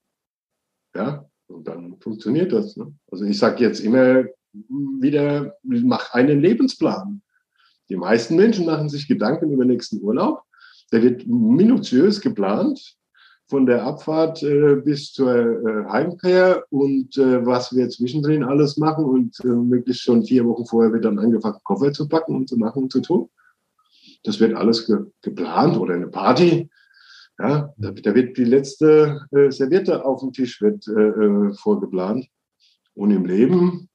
Ja, 0.95 1.29
und 1.49 1.69
dann 1.69 2.01
funktioniert 2.01 2.53
das. 2.53 2.77
Ne? 2.77 2.95
Also 3.11 3.25
ich 3.25 3.39
sage 3.39 3.63
jetzt 3.63 3.81
immer 3.81 4.25
wieder, 4.53 5.57
mach 5.63 6.13
einen 6.15 6.41
Lebensplan. 6.41 7.23
Die 7.89 7.97
meisten 7.97 8.37
Menschen 8.37 8.67
machen 8.67 8.89
sich 8.89 9.07
Gedanken 9.07 9.53
über 9.53 9.65
den 9.65 9.73
nächsten 9.73 10.01
Urlaub. 10.01 10.43
Der 10.93 11.03
wird 11.03 11.27
minutiös 11.27 12.21
geplant, 12.21 12.97
von 13.51 13.67
der 13.67 13.85
Abfahrt 13.85 14.43
äh, 14.45 14.77
bis 14.77 15.13
zur 15.13 15.35
äh, 15.35 15.85
Heimkehr 15.91 16.65
und 16.71 17.19
äh, 17.19 17.45
was 17.45 17.75
wir 17.75 17.91
zwischendrin 17.91 18.45
alles 18.45 18.77
machen 18.77 19.05
und 19.05 19.39
äh, 19.45 19.49
möglichst 19.49 20.03
schon 20.03 20.25
vier 20.25 20.47
Wochen 20.47 20.65
vorher 20.65 20.93
wird 20.93 21.05
dann 21.05 21.19
angefangen, 21.19 21.59
Koffer 21.65 21.93
zu 21.93 22.09
packen 22.09 22.37
und 22.37 22.49
zu 22.49 22.57
machen 22.57 22.85
und 22.85 22.93
zu 22.93 23.01
tun. 23.01 23.29
Das 24.23 24.39
wird 24.39 24.55
alles 24.55 24.87
ge 24.87 24.99
geplant 25.23 25.77
oder 25.77 25.95
eine 25.95 26.07
Party. 26.07 26.71
Ja, 27.39 27.75
da, 27.77 27.91
da 27.91 28.15
wird 28.15 28.37
die 28.37 28.45
letzte 28.45 29.27
äh, 29.33 29.51
Serviette 29.51 30.05
auf 30.05 30.21
dem 30.21 30.33
Tisch 30.33 30.61
wird 30.63 30.87
äh, 30.87 31.09
äh 31.09 31.53
vorgeplant. 31.55 32.29
Und 32.95 33.11
im 33.11 33.25
Leben, 33.25 33.89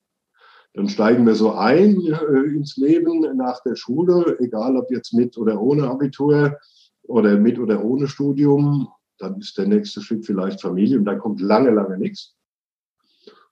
dann 0.73 0.89
steigen 0.89 1.25
wir 1.25 1.35
so 1.35 1.53
ein 1.53 2.01
äh, 2.01 2.55
ins 2.55 2.75
Leben 2.75 3.21
nach 3.37 3.61
der 3.63 3.75
Schule, 3.75 4.37
egal 4.39 4.75
ob 4.75 4.91
jetzt 4.91 5.13
mit 5.13 5.37
oder 5.37 5.61
ohne 5.61 5.87
Abitur 5.87 6.57
oder 7.03 7.37
mit 7.37 7.59
oder 7.59 7.83
ohne 7.83 8.07
Studium. 8.07 8.89
Dann 9.17 9.39
ist 9.39 9.57
der 9.57 9.67
nächste 9.67 10.01
Schritt 10.01 10.25
vielleicht 10.25 10.61
Familie 10.61 10.97
und 10.97 11.05
dann 11.05 11.19
kommt 11.19 11.39
lange, 11.41 11.71
lange 11.71 11.97
nichts. 11.97 12.35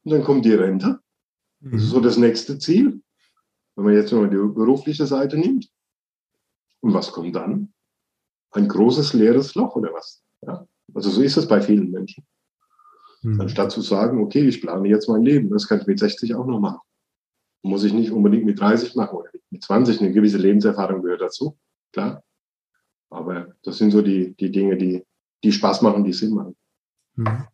Und 0.03 0.11
dann 0.11 0.23
kommt 0.23 0.45
die 0.45 0.53
Rente. 0.53 0.99
Das 1.61 1.81
ist 1.81 1.89
so 1.89 2.01
das 2.01 2.17
nächste 2.17 2.59
Ziel. 2.59 3.01
Wenn 3.75 3.85
man 3.85 3.93
jetzt 3.93 4.11
mal 4.11 4.29
die 4.29 4.35
berufliche 4.35 5.07
Seite 5.07 5.37
nimmt. 5.37 5.69
Und 6.81 6.93
was 6.93 7.11
kommt 7.11 7.35
dann? 7.35 7.73
Ein 8.51 8.67
großes 8.67 9.13
leeres 9.13 9.55
Loch 9.55 9.75
oder 9.75 9.93
was? 9.93 10.21
Ja? 10.41 10.67
Also 10.93 11.09
so 11.09 11.21
ist 11.21 11.37
es 11.37 11.47
bei 11.47 11.61
vielen 11.61 11.89
Menschen. 11.89 12.25
Mhm. 13.23 13.39
Anstatt 13.39 13.71
zu 13.71 13.81
sagen, 13.81 14.21
okay, 14.21 14.45
ich 14.45 14.61
plane 14.61 14.89
jetzt 14.89 15.07
mein 15.07 15.23
Leben, 15.23 15.49
das 15.49 15.67
kann 15.67 15.79
ich 15.79 15.87
mit 15.87 15.97
60 15.97 16.35
auch 16.35 16.45
noch 16.45 16.59
machen. 16.59 16.81
Muss 17.61 17.85
ich 17.85 17.93
nicht 17.93 18.11
unbedingt 18.11 18.45
mit 18.45 18.59
30 18.59 18.95
machen 18.95 19.17
oder 19.17 19.29
mit 19.49 19.63
20. 19.63 20.01
Eine 20.01 20.11
gewisse 20.11 20.37
Lebenserfahrung 20.37 21.01
gehört 21.01 21.21
dazu, 21.21 21.57
klar. 21.93 22.21
Aber 23.09 23.55
das 23.63 23.77
sind 23.77 23.91
so 23.91 24.01
die, 24.01 24.35
die 24.35 24.51
Dinge, 24.51 24.75
die, 24.75 25.05
die 25.43 25.51
Spaß 25.51 25.81
machen, 25.81 26.03
die 26.03 26.13
Sinn 26.13 26.33
machen. 26.33 26.55
Mhm. 27.15 27.47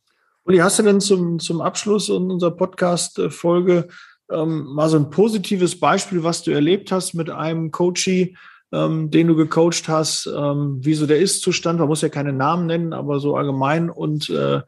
Uli, 0.46 0.58
hast 0.58 0.80
du 0.80 0.84
denn 0.84 1.02
zum, 1.02 1.40
zum 1.40 1.62
Abschluss 1.62 2.10
unserer 2.10 2.52
Podcast-Folge 2.52 3.88
ähm, 4.32 4.66
mal 4.66 4.90
so 4.90 4.98
ein 4.98 5.10
positives 5.10 5.80
Beispiel, 5.80 6.24
was 6.24 6.44
du 6.44 6.52
erlebt 6.52 6.92
hast 6.92 7.14
mit 7.14 7.30
einem 7.30 7.72
Coachie, 7.72 8.38
ähm, 8.72 9.10
den 9.12 9.28
du 9.28 9.36
gecoacht 9.36 9.88
hast, 9.88 10.28
ähm, 10.28 10.80
wie 10.82 10.94
so 10.94 11.08
der 11.08 11.20
Ist-Zustand, 11.20 11.80
man 11.80 11.88
muss 11.88 12.02
ja 12.02 12.10
keine 12.10 12.34
Namen 12.34 12.68
nennen, 12.68 12.94
aber 12.94 13.20
so 13.20 13.36
allgemein 13.36 13.90
und 13.90 14.30
äh, 14.30 14.62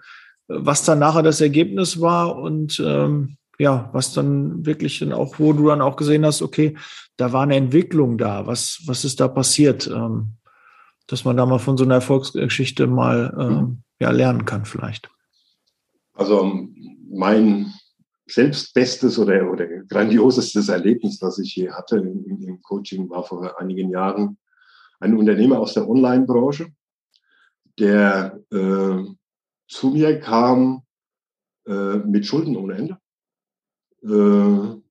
was 0.48 0.84
dann 0.84 1.00
nachher 1.00 1.24
das 1.24 1.42
Ergebnis 1.42 2.02
war 2.02 2.38
und 2.38 2.82
ähm, 2.86 3.38
ja, 3.58 3.90
was 3.94 4.14
dann 4.14 4.66
wirklich 4.66 5.00
dann 5.00 5.14
auch, 5.14 5.38
wo 5.38 5.54
du 5.54 5.68
dann 5.68 5.82
auch 5.82 5.96
gesehen 5.96 6.26
hast, 6.26 6.42
okay, 6.42 6.76
da 7.18 7.32
war 7.32 7.44
eine 7.44 7.56
Entwicklung 7.56 8.18
da, 8.18 8.48
was, 8.48 8.82
was 8.86 9.06
ist 9.06 9.20
da 9.20 9.28
passiert, 9.28 9.88
ähm, 9.88 10.34
dass 11.12 11.26
man 11.26 11.36
da 11.36 11.46
mal 11.46 11.60
von 11.60 11.78
so 11.78 11.84
einer 11.84 11.96
Erfolgsgeschichte 11.96 12.88
mal 12.88 13.36
ähm, 13.38 13.84
ja, 14.00 14.12
lernen 14.12 14.46
kann 14.46 14.64
vielleicht. 14.64 15.10
Also 16.14 16.70
mein 17.10 17.74
selbstbestes 18.28 19.20
oder, 19.20 19.52
oder 19.52 19.68
grandiosestes 19.68 20.70
Erlebnis, 20.70 21.20
das 21.20 21.38
ich 21.38 21.56
je 21.56 21.70
hatte 21.70 21.98
im, 21.98 22.42
im 22.42 22.62
Coaching, 22.62 23.10
war 23.10 23.26
vor 23.26 23.60
einigen 23.60 23.90
Jahren 23.90 24.38
ein 25.02 25.18
Unternehmer 25.18 25.60
aus 25.60 25.74
der 25.74 25.90
Online-Branche, 25.90 26.72
der 27.78 28.40
äh, 28.52 29.04
zu 29.68 29.90
mir 29.90 30.20
kam 30.20 30.84
äh, 31.68 31.98
mit 31.98 32.26
Schulden 32.26 32.56
ohne 32.56 32.76
Ende, 32.76 32.98
äh, 34.04 34.82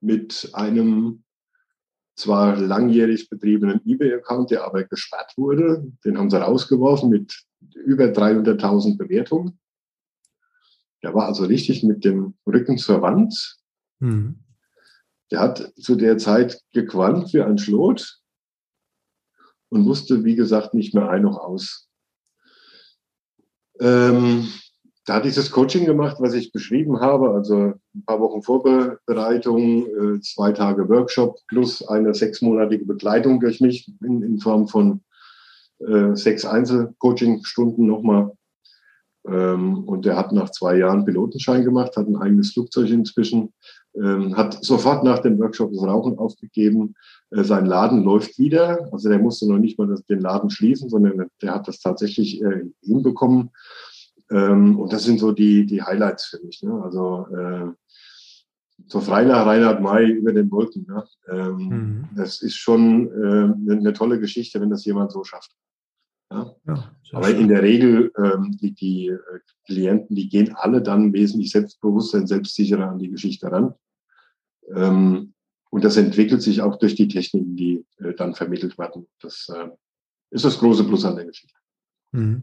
mit 0.00 0.50
einem 0.52 1.21
zwar 2.14 2.56
langjährig 2.56 3.28
betriebenen 3.28 3.80
eBay-Account, 3.84 4.50
der 4.50 4.64
aber 4.64 4.84
gesperrt 4.84 5.32
wurde. 5.36 5.92
Den 6.04 6.18
haben 6.18 6.30
sie 6.30 6.40
rausgeworfen 6.40 7.10
mit 7.10 7.44
über 7.74 8.04
300.000 8.04 8.98
Bewertungen. 8.98 9.58
Der 11.02 11.14
war 11.14 11.26
also 11.26 11.44
richtig 11.44 11.82
mit 11.82 12.04
dem 12.04 12.34
Rücken 12.46 12.78
zur 12.78 13.02
Wand. 13.02 13.58
Mhm. 13.98 14.44
Der 15.30 15.40
hat 15.40 15.72
zu 15.76 15.96
der 15.96 16.18
Zeit 16.18 16.60
gequalmt 16.72 17.32
wie 17.32 17.40
ein 17.40 17.58
Schlot 17.58 18.20
und 19.70 19.86
wusste, 19.86 20.24
wie 20.24 20.36
gesagt, 20.36 20.74
nicht 20.74 20.94
mehr 20.94 21.08
ein 21.08 21.22
noch 21.22 21.38
aus. 21.38 21.88
Ähm, 23.80 24.48
da 25.04 25.14
hat 25.14 25.24
dieses 25.24 25.50
Coaching 25.50 25.84
gemacht, 25.84 26.18
was 26.20 26.34
ich 26.34 26.52
beschrieben 26.52 27.00
habe, 27.00 27.30
also 27.30 27.74
ein 27.94 28.04
paar 28.06 28.20
Wochen 28.20 28.42
Vorbereitung, 28.42 29.86
äh, 29.86 30.20
zwei 30.20 30.52
Tage 30.52 30.88
Workshop 30.88 31.38
plus 31.48 31.86
eine 31.86 32.14
sechsmonatige 32.14 32.84
Begleitung 32.84 33.40
durch 33.40 33.60
mich 33.60 33.90
in, 34.04 34.22
in 34.22 34.38
Form 34.38 34.68
von 34.68 35.00
äh, 35.80 36.14
sechs 36.14 36.44
Einzelcoaching-Stunden 36.44 37.84
nochmal. 37.84 38.32
Ähm, 39.26 39.84
und 39.84 40.06
er 40.06 40.16
hat 40.16 40.30
nach 40.32 40.50
zwei 40.50 40.76
Jahren 40.76 41.04
Pilotenschein 41.04 41.64
gemacht, 41.64 41.96
hat 41.96 42.06
ein 42.06 42.16
eigenes 42.16 42.52
Flugzeug 42.52 42.88
inzwischen, 42.90 43.52
ähm, 43.96 44.36
hat 44.36 44.64
sofort 44.64 45.02
nach 45.02 45.18
dem 45.18 45.38
Workshop 45.40 45.72
das 45.72 45.82
Rauchen 45.82 46.16
aufgegeben. 46.16 46.94
Äh, 47.30 47.42
sein 47.42 47.66
Laden 47.66 48.04
läuft 48.04 48.38
wieder. 48.38 48.88
Also 48.92 49.08
der 49.08 49.18
musste 49.18 49.48
noch 49.48 49.58
nicht 49.58 49.78
mal 49.78 49.92
den 50.08 50.20
Laden 50.20 50.50
schließen, 50.50 50.88
sondern 50.88 51.26
der 51.40 51.54
hat 51.54 51.66
das 51.66 51.80
tatsächlich 51.80 52.40
hinbekommen. 52.82 53.50
Ähm, 54.32 54.78
und 54.78 54.92
das 54.92 55.04
sind 55.04 55.18
so 55.18 55.32
die, 55.32 55.66
die 55.66 55.82
Highlights 55.82 56.26
für 56.26 56.40
mich. 56.44 56.62
Ne? 56.62 56.82
Also 56.82 57.26
äh, 57.36 57.70
so 58.86 59.00
frei 59.00 59.24
nach 59.24 59.46
Reinhard 59.46 59.80
May 59.80 60.10
über 60.10 60.32
den 60.32 60.50
Wolken. 60.50 60.86
Ne? 60.88 61.04
Ähm, 61.30 61.56
mhm. 61.56 62.08
Das 62.16 62.42
ist 62.42 62.56
schon 62.56 63.08
äh, 63.08 63.72
eine 63.72 63.92
tolle 63.92 64.18
Geschichte, 64.18 64.60
wenn 64.60 64.70
das 64.70 64.84
jemand 64.84 65.12
so 65.12 65.22
schafft. 65.22 65.52
Ja? 66.30 66.54
ja 66.66 66.92
Aber 67.12 67.26
schön. 67.26 67.40
in 67.40 67.48
der 67.48 67.62
Regel, 67.62 68.12
ähm, 68.16 68.56
die, 68.60 68.72
die 68.72 69.08
äh, 69.08 69.18
Klienten, 69.66 70.16
die 70.16 70.28
gehen 70.28 70.54
alle 70.54 70.82
dann 70.82 71.12
wesentlich 71.12 71.50
selbstbewusster 71.50 72.18
und 72.18 72.26
selbstsicherer 72.26 72.88
an 72.90 72.98
die 72.98 73.10
Geschichte 73.10 73.52
ran. 73.52 73.74
Ähm, 74.74 75.34
und 75.70 75.84
das 75.84 75.96
entwickelt 75.96 76.42
sich 76.42 76.60
auch 76.60 76.76
durch 76.76 76.94
die 76.94 77.08
Techniken, 77.08 77.56
die 77.56 77.84
äh, 77.98 78.14
dann 78.14 78.34
vermittelt 78.34 78.78
werden. 78.78 79.08
Das 79.20 79.48
äh, 79.54 79.68
ist 80.30 80.44
das 80.44 80.58
große 80.58 80.84
Plus 80.84 81.04
an 81.04 81.16
der 81.16 81.26
Geschichte. 81.26 81.56
Mhm. 82.12 82.42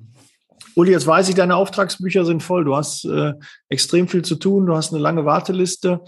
Uli, 0.75 0.91
jetzt 0.91 1.07
weiß 1.07 1.29
ich, 1.29 1.35
deine 1.35 1.55
Auftragsbücher 1.55 2.25
sind 2.25 2.43
voll. 2.43 2.65
Du 2.65 2.75
hast 2.75 3.05
äh, 3.05 3.33
extrem 3.69 4.07
viel 4.07 4.23
zu 4.23 4.35
tun, 4.35 4.65
du 4.65 4.75
hast 4.75 4.93
eine 4.93 5.01
lange 5.01 5.25
Warteliste. 5.25 6.01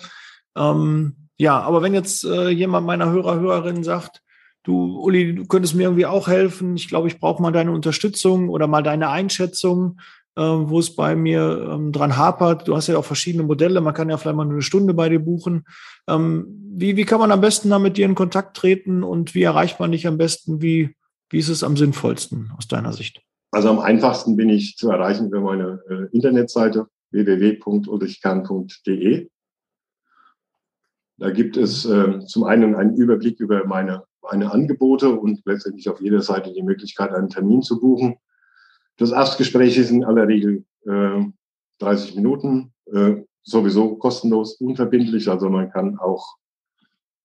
Ähm, 0.55 1.15
ja, 1.37 1.59
aber 1.59 1.81
wenn 1.81 1.93
jetzt 1.93 2.23
äh, 2.23 2.49
jemand 2.49 2.85
meiner 2.85 3.11
Hörer, 3.11 3.39
Hörerinnen 3.39 3.83
sagt, 3.83 4.21
du, 4.63 4.99
Uli, 4.99 5.35
du 5.35 5.45
könntest 5.45 5.75
mir 5.75 5.83
irgendwie 5.83 6.05
auch 6.05 6.27
helfen. 6.27 6.75
Ich 6.75 6.87
glaube, 6.87 7.07
ich 7.07 7.19
brauche 7.19 7.41
mal 7.41 7.51
deine 7.51 7.71
Unterstützung 7.71 8.49
oder 8.49 8.67
mal 8.67 8.83
deine 8.83 9.09
Einschätzung, 9.09 9.99
äh, 10.35 10.41
wo 10.41 10.79
es 10.79 10.95
bei 10.95 11.15
mir 11.15 11.69
ähm, 11.71 11.91
dran 11.91 12.15
hapert. 12.15 12.67
Du 12.67 12.75
hast 12.75 12.87
ja 12.87 12.97
auch 12.97 13.05
verschiedene 13.05 13.43
Modelle. 13.43 13.81
Man 13.81 13.93
kann 13.93 14.09
ja 14.09 14.17
vielleicht 14.17 14.37
mal 14.37 14.47
eine 14.47 14.61
Stunde 14.61 14.93
bei 14.93 15.09
dir 15.09 15.19
buchen. 15.19 15.65
Ähm, 16.07 16.45
wie, 16.73 16.95
wie 16.95 17.05
kann 17.05 17.19
man 17.19 17.31
am 17.31 17.41
besten 17.41 17.69
da 17.69 17.79
mit 17.79 17.97
dir 17.97 18.05
in 18.05 18.15
Kontakt 18.15 18.55
treten 18.55 19.03
und 19.03 19.35
wie 19.35 19.43
erreicht 19.43 19.79
man 19.79 19.91
dich 19.91 20.07
am 20.07 20.17
besten? 20.17 20.61
Wie, 20.61 20.95
wie 21.29 21.39
ist 21.39 21.49
es 21.49 21.63
am 21.63 21.75
sinnvollsten 21.75 22.51
aus 22.57 22.67
deiner 22.67 22.93
Sicht? 22.93 23.21
Also 23.51 23.69
am 23.69 23.79
einfachsten 23.79 24.35
bin 24.35 24.49
ich 24.49 24.75
zu 24.77 24.89
erreichen 24.89 25.27
über 25.27 25.41
meine 25.41 25.79
äh, 25.89 26.07
Internetseite 26.15 26.87
www.ulrichkern.de. 27.11 29.29
Da 31.17 31.29
gibt 31.29 31.57
es 31.57 31.85
äh, 31.85 32.25
zum 32.25 32.45
einen 32.45 32.73
einen 32.75 32.95
Überblick 32.95 33.39
über 33.39 33.63
meine 33.65 34.05
meine 34.21 34.51
Angebote 34.51 35.17
und 35.17 35.41
letztendlich 35.45 35.89
auf 35.89 36.01
jeder 36.01 36.21
Seite 36.21 36.53
die 36.53 36.63
Möglichkeit, 36.63 37.11
einen 37.11 37.29
Termin 37.29 37.61
zu 37.61 37.79
buchen. 37.79 38.15
Das 38.97 39.11
Erstgespräch 39.11 39.77
ist 39.77 39.91
in 39.91 40.03
aller 40.03 40.27
Regel 40.27 40.65
äh, 40.85 41.25
30 41.79 42.15
Minuten, 42.15 42.73
äh, 42.93 43.23
sowieso 43.43 43.95
kostenlos, 43.95 44.55
unverbindlich. 44.55 45.29
Also 45.29 45.49
man 45.49 45.71
kann 45.71 45.97
auch 45.97 46.35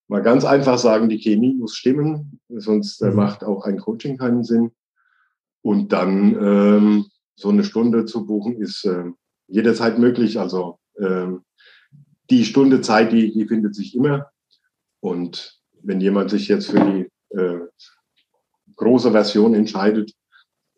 mal 0.09 0.23
ganz 0.23 0.45
einfach 0.45 0.79
sagen, 0.79 1.09
die 1.09 1.19
Chemie 1.19 1.55
muss 1.55 1.75
stimmen, 1.75 2.41
sonst 2.49 3.03
äh, 3.03 3.11
macht 3.11 3.45
auch 3.45 3.65
ein 3.65 3.79
Coaching 3.79 4.17
keinen 4.17 4.45
Sinn. 4.45 4.71
Und 5.67 5.93
dann 5.93 6.37
ähm, 6.41 7.07
so 7.35 7.49
eine 7.49 7.65
Stunde 7.65 8.05
zu 8.05 8.25
buchen 8.25 8.63
ist 8.63 8.85
äh, 8.85 9.07
jederzeit 9.49 9.99
möglich. 9.99 10.39
Also 10.39 10.79
äh, 10.95 11.27
die 12.31 12.45
Stunde 12.45 12.83
Zeit, 12.83 13.11
die, 13.11 13.33
die 13.33 13.49
findet 13.49 13.75
sich 13.75 13.97
immer. 13.97 14.31
Und 15.01 15.59
wenn 15.83 16.01
jemand 16.01 16.31
sich 16.31 16.47
jetzt 16.47 16.71
für 16.71 16.79
die 16.79 17.37
äh, 17.37 17.59
große 18.77 19.11
Version 19.11 19.55
entscheidet, 19.55 20.13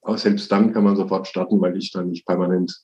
auch 0.01 0.17
selbst 0.17 0.51
dann 0.51 0.73
kann 0.73 0.85
man 0.85 0.97
sofort 0.97 1.29
starten, 1.29 1.61
weil 1.61 1.77
ich 1.77 1.93
dann 1.93 2.09
nicht 2.09 2.25
permanent 2.25 2.75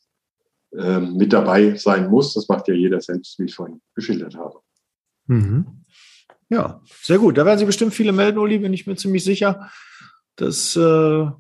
äh, 0.77 1.01
mit 1.01 1.33
dabei 1.33 1.75
sein 1.77 2.11
muss. 2.11 2.35
Das 2.35 2.51
macht 2.51 2.69
ja 2.69 2.75
jeder 2.75 3.01
selbst, 3.01 3.39
wie 3.39 3.45
ich 3.45 3.55
vorhin 3.55 3.81
geschildert 3.95 4.35
habe. 4.35 4.61
Mhm. 5.25 5.87
Ja, 6.51 6.83
sehr 7.01 7.19
gut. 7.19 7.39
Da 7.39 7.47
werden 7.47 7.61
sich 7.61 7.67
bestimmt 7.67 7.95
viele 7.95 8.13
melden, 8.13 8.37
Uli, 8.37 8.59
bin 8.59 8.75
ich 8.75 8.87
mir 8.87 8.97
ziemlich 8.97 9.25
sicher. 9.25 9.71
Das 10.37 10.77
äh, 10.77 11.31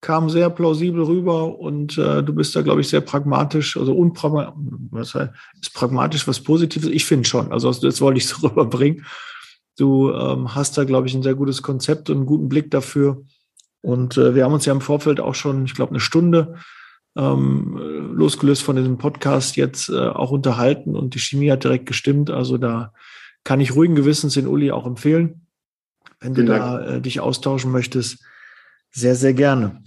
kam 0.00 0.30
sehr 0.30 0.50
plausibel 0.50 1.02
rüber 1.02 1.58
und 1.58 1.96
äh, 1.98 2.22
du 2.22 2.34
bist 2.34 2.54
da, 2.54 2.62
glaube 2.62 2.80
ich, 2.80 2.88
sehr 2.88 3.00
pragmatisch, 3.00 3.76
also 3.76 3.94
unpragmatisch, 3.94 4.54
was 4.90 5.14
heißt, 5.14 5.32
ist 5.60 5.74
pragmatisch 5.74 6.28
was 6.28 6.40
Positives? 6.40 6.88
Ich 6.88 7.04
finde 7.04 7.28
schon. 7.28 7.52
Also 7.52 7.72
das 7.72 8.00
wollte 8.00 8.18
ich 8.18 8.26
so 8.28 8.46
rüberbringen. 8.46 9.04
Du 9.78 10.12
ähm, 10.12 10.54
hast 10.54 10.78
da, 10.78 10.84
glaube 10.84 11.06
ich, 11.06 11.14
ein 11.14 11.22
sehr 11.22 11.34
gutes 11.34 11.62
Konzept 11.62 12.08
und 12.08 12.16
einen 12.16 12.26
guten 12.26 12.48
Blick 12.48 12.70
dafür. 12.70 13.24
Und 13.82 14.16
äh, 14.16 14.34
wir 14.34 14.44
haben 14.44 14.54
uns 14.54 14.64
ja 14.64 14.72
im 14.72 14.80
Vorfeld 14.80 15.20
auch 15.20 15.34
schon, 15.34 15.64
ich 15.64 15.74
glaube, 15.74 15.90
eine 15.90 16.00
Stunde 16.00 16.56
ähm, 17.16 18.12
losgelöst 18.14 18.62
von 18.62 18.76
diesem 18.76 18.98
Podcast 18.98 19.56
jetzt 19.56 19.88
äh, 19.88 20.08
auch 20.08 20.30
unterhalten 20.30 20.94
und 20.96 21.14
die 21.14 21.18
Chemie 21.18 21.50
hat 21.50 21.64
direkt 21.64 21.86
gestimmt. 21.86 22.30
Also 22.30 22.58
da 22.58 22.92
kann 23.44 23.60
ich 23.60 23.74
ruhigen 23.74 23.94
Gewissens 23.94 24.34
den 24.34 24.46
Uli 24.46 24.70
auch 24.70 24.86
empfehlen, 24.86 25.46
wenn 26.20 26.34
Vielen 26.34 26.46
du 26.46 26.52
da 26.52 26.80
äh, 26.80 27.00
dich 27.00 27.20
austauschen 27.20 27.70
möchtest. 27.70 28.24
Sehr, 28.92 29.14
sehr 29.14 29.34
gerne. 29.34 29.82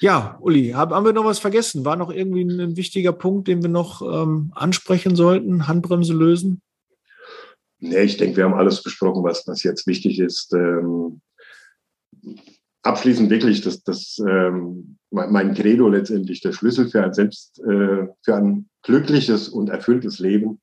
Ja, 0.00 0.38
Uli, 0.40 0.70
hab, 0.70 0.92
haben 0.92 1.04
wir 1.04 1.12
noch 1.12 1.24
was 1.24 1.38
vergessen? 1.38 1.84
War 1.84 1.96
noch 1.96 2.10
irgendwie 2.10 2.42
ein, 2.42 2.58
ein 2.58 2.76
wichtiger 2.76 3.12
Punkt, 3.12 3.48
den 3.48 3.62
wir 3.62 3.68
noch 3.68 4.00
ähm, 4.00 4.50
ansprechen 4.54 5.14
sollten? 5.14 5.68
Handbremse 5.68 6.14
lösen? 6.14 6.62
Nee, 7.80 8.02
ich 8.02 8.16
denke, 8.16 8.38
wir 8.38 8.44
haben 8.44 8.54
alles 8.54 8.82
besprochen, 8.82 9.24
was, 9.24 9.46
was 9.46 9.62
jetzt 9.62 9.86
wichtig 9.86 10.18
ist. 10.18 10.52
Ähm, 10.54 11.20
abschließend 12.82 13.30
wirklich, 13.30 13.60
dass 13.60 13.82
das 13.82 14.18
ähm, 14.26 14.96
mein 15.10 15.54
Credo 15.54 15.88
letztendlich 15.88 16.40
der 16.40 16.52
Schlüssel 16.52 16.88
für 16.88 17.02
ein 17.02 17.12
selbst 17.12 17.58
äh, 17.60 18.06
für 18.22 18.36
ein 18.36 18.68
glückliches 18.82 19.48
und 19.48 19.68
erfülltes 19.68 20.18
Leben 20.18 20.60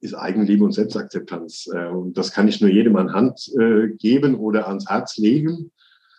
ist 0.00 0.14
Eigenliebe 0.14 0.64
und 0.64 0.72
Selbstakzeptanz. 0.72 1.68
Ähm, 1.74 2.12
das 2.14 2.32
kann 2.32 2.48
ich 2.48 2.60
nur 2.60 2.70
jedem 2.70 2.96
an 2.96 3.12
Hand 3.12 3.50
äh, 3.58 3.88
geben 3.98 4.34
oder 4.34 4.68
ans 4.68 4.88
Herz 4.88 5.16
legen. 5.16 5.72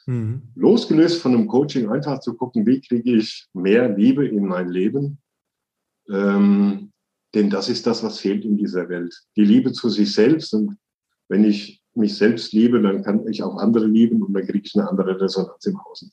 Mhm. 0.06 0.44
Losgelöst 0.56 1.22
von 1.22 1.34
einem 1.34 1.48
Coaching 1.48 1.90
einfach 1.90 2.20
zu 2.20 2.34
gucken, 2.36 2.66
wie 2.66 2.82
kriege 2.82 3.16
ich 3.16 3.48
mehr 3.54 3.90
Liebe 3.90 4.28
in 4.28 4.46
mein 4.46 4.70
Leben. 4.70 5.20
Ähm, 6.10 6.92
denn 7.34 7.50
das 7.50 7.70
ist 7.70 7.88
das, 7.88 8.04
was 8.04 8.20
fehlt 8.20 8.46
in 8.46 8.58
dieser 8.58 8.90
Welt. 8.90 9.16
Die 9.36 9.46
Liebe 9.46 9.72
zu 9.72 9.90
sich 9.90 10.14
selbst. 10.14 10.54
Und 10.54 10.78
wenn 11.30 11.44
ich 11.44 11.82
mich 11.96 12.16
selbst 12.16 12.54
liebe, 12.54 12.82
dann 12.82 13.04
kann 13.04 13.28
ich 13.28 13.42
auch 13.44 13.58
andere 13.58 13.88
lieben 13.88 14.22
und 14.22 14.34
dann 14.34 14.46
kriege 14.46 14.66
ich 14.66 14.76
eine 14.76 14.90
andere 14.90 15.20
Resonanz 15.20 15.66
im 15.66 15.78
Außen. 15.78 16.12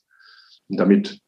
Und 0.69 0.77
damit 0.77 1.21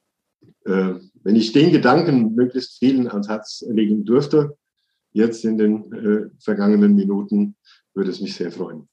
äh, 0.66 0.96
wenn 1.24 1.36
ich 1.36 1.52
den 1.52 1.72
Gedanken 1.72 2.36
möglichst 2.36 2.80
vielen 2.80 3.08
ans 3.08 3.30
Herz 3.30 3.64
legen 3.68 4.06
dürfte, 4.06 4.58
jetzt 5.12 5.46
in 5.46 5.58
den 5.58 5.94
äh, 5.94 6.30
vergangenen 6.40 6.96
Minuten, 6.96 7.56
würde 7.94 8.12
es 8.12 8.22
mich 8.22 8.36
sehr 8.36 8.52
freuen. 8.52 8.88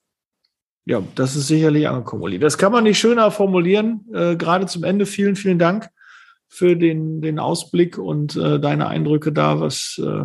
Ja, 0.85 1.01
das 1.15 1.35
ist 1.35 1.47
sicherlich 1.47 1.87
angekommen. 1.87 2.39
Das 2.39 2.57
kann 2.57 2.71
man 2.71 2.83
nicht 2.83 2.99
schöner 2.99 3.31
formulieren. 3.31 4.05
Äh, 4.13 4.35
gerade 4.35 4.65
zum 4.65 4.83
Ende 4.83 5.05
vielen, 5.05 5.35
vielen 5.35 5.59
Dank 5.59 5.89
für 6.47 6.75
den, 6.75 7.21
den 7.21 7.39
Ausblick 7.39 7.97
und 7.97 8.35
äh, 8.35 8.59
deine 8.59 8.87
Eindrücke 8.87 9.31
da, 9.31 9.59
was 9.59 10.01
äh, 10.03 10.23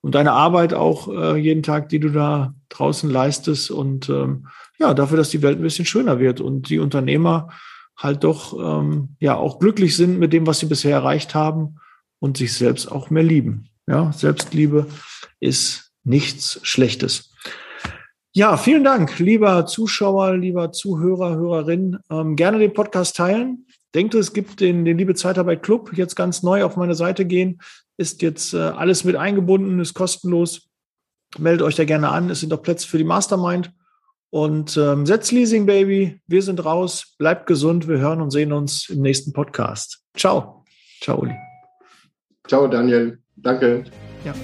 und 0.00 0.14
deine 0.14 0.32
Arbeit 0.32 0.72
auch 0.72 1.08
äh, 1.08 1.36
jeden 1.36 1.64
Tag, 1.64 1.88
die 1.88 1.98
du 1.98 2.10
da 2.10 2.54
draußen 2.68 3.10
leistest 3.10 3.70
und 3.72 4.08
ähm, 4.08 4.46
ja, 4.78 4.94
dafür, 4.94 5.16
dass 5.16 5.30
die 5.30 5.42
Welt 5.42 5.58
ein 5.58 5.62
bisschen 5.62 5.84
schöner 5.84 6.20
wird 6.20 6.40
und 6.40 6.68
die 6.68 6.78
Unternehmer 6.78 7.48
halt 7.96 8.24
doch 8.24 8.56
ähm, 8.58 9.16
ja 9.18 9.34
auch 9.34 9.58
glücklich 9.58 9.96
sind 9.96 10.18
mit 10.18 10.32
dem, 10.32 10.46
was 10.46 10.60
sie 10.60 10.66
bisher 10.66 10.92
erreicht 10.92 11.34
haben 11.34 11.80
und 12.20 12.36
sich 12.36 12.54
selbst 12.54 12.86
auch 12.90 13.10
mehr 13.10 13.22
lieben. 13.22 13.68
Ja, 13.86 14.12
Selbstliebe 14.12 14.86
ist 15.40 15.92
nichts 16.04 16.60
Schlechtes. 16.62 17.32
Ja, 18.36 18.58
vielen 18.58 18.84
Dank, 18.84 19.18
lieber 19.18 19.64
Zuschauer, 19.64 20.36
lieber 20.36 20.70
Zuhörer, 20.70 21.36
Hörerin. 21.36 21.96
Ähm, 22.10 22.36
gerne 22.36 22.58
den 22.58 22.74
Podcast 22.74 23.16
teilen. 23.16 23.64
Denkt, 23.94 24.14
es 24.14 24.34
gibt 24.34 24.60
den, 24.60 24.84
den 24.84 24.98
Liebe 24.98 25.14
Zeitarbeit 25.14 25.62
Club 25.62 25.96
jetzt 25.96 26.16
ganz 26.16 26.42
neu 26.42 26.62
auf 26.62 26.76
meine 26.76 26.94
Seite 26.94 27.24
gehen. 27.24 27.62
Ist 27.96 28.20
jetzt 28.20 28.52
äh, 28.52 28.58
alles 28.58 29.04
mit 29.04 29.16
eingebunden, 29.16 29.80
ist 29.80 29.94
kostenlos. 29.94 30.68
Meldet 31.38 31.62
euch 31.62 31.76
da 31.76 31.86
gerne 31.86 32.10
an. 32.10 32.28
Es 32.28 32.40
sind 32.40 32.52
auch 32.52 32.60
Plätze 32.60 32.86
für 32.86 32.98
die 32.98 33.04
Mastermind. 33.04 33.72
Und 34.28 34.76
ähm, 34.76 35.06
setzt 35.06 35.32
Leasing, 35.32 35.64
Baby. 35.64 36.20
Wir 36.26 36.42
sind 36.42 36.62
raus. 36.62 37.14
Bleibt 37.16 37.46
gesund. 37.46 37.88
Wir 37.88 38.00
hören 38.00 38.20
und 38.20 38.32
sehen 38.32 38.52
uns 38.52 38.90
im 38.90 39.00
nächsten 39.00 39.32
Podcast. 39.32 40.02
Ciao. 40.14 40.62
Ciao, 41.00 41.22
Uli. 41.22 41.34
Ciao, 42.46 42.68
Daniel. 42.68 43.18
Danke. 43.36 43.84
Ja. 44.26 44.34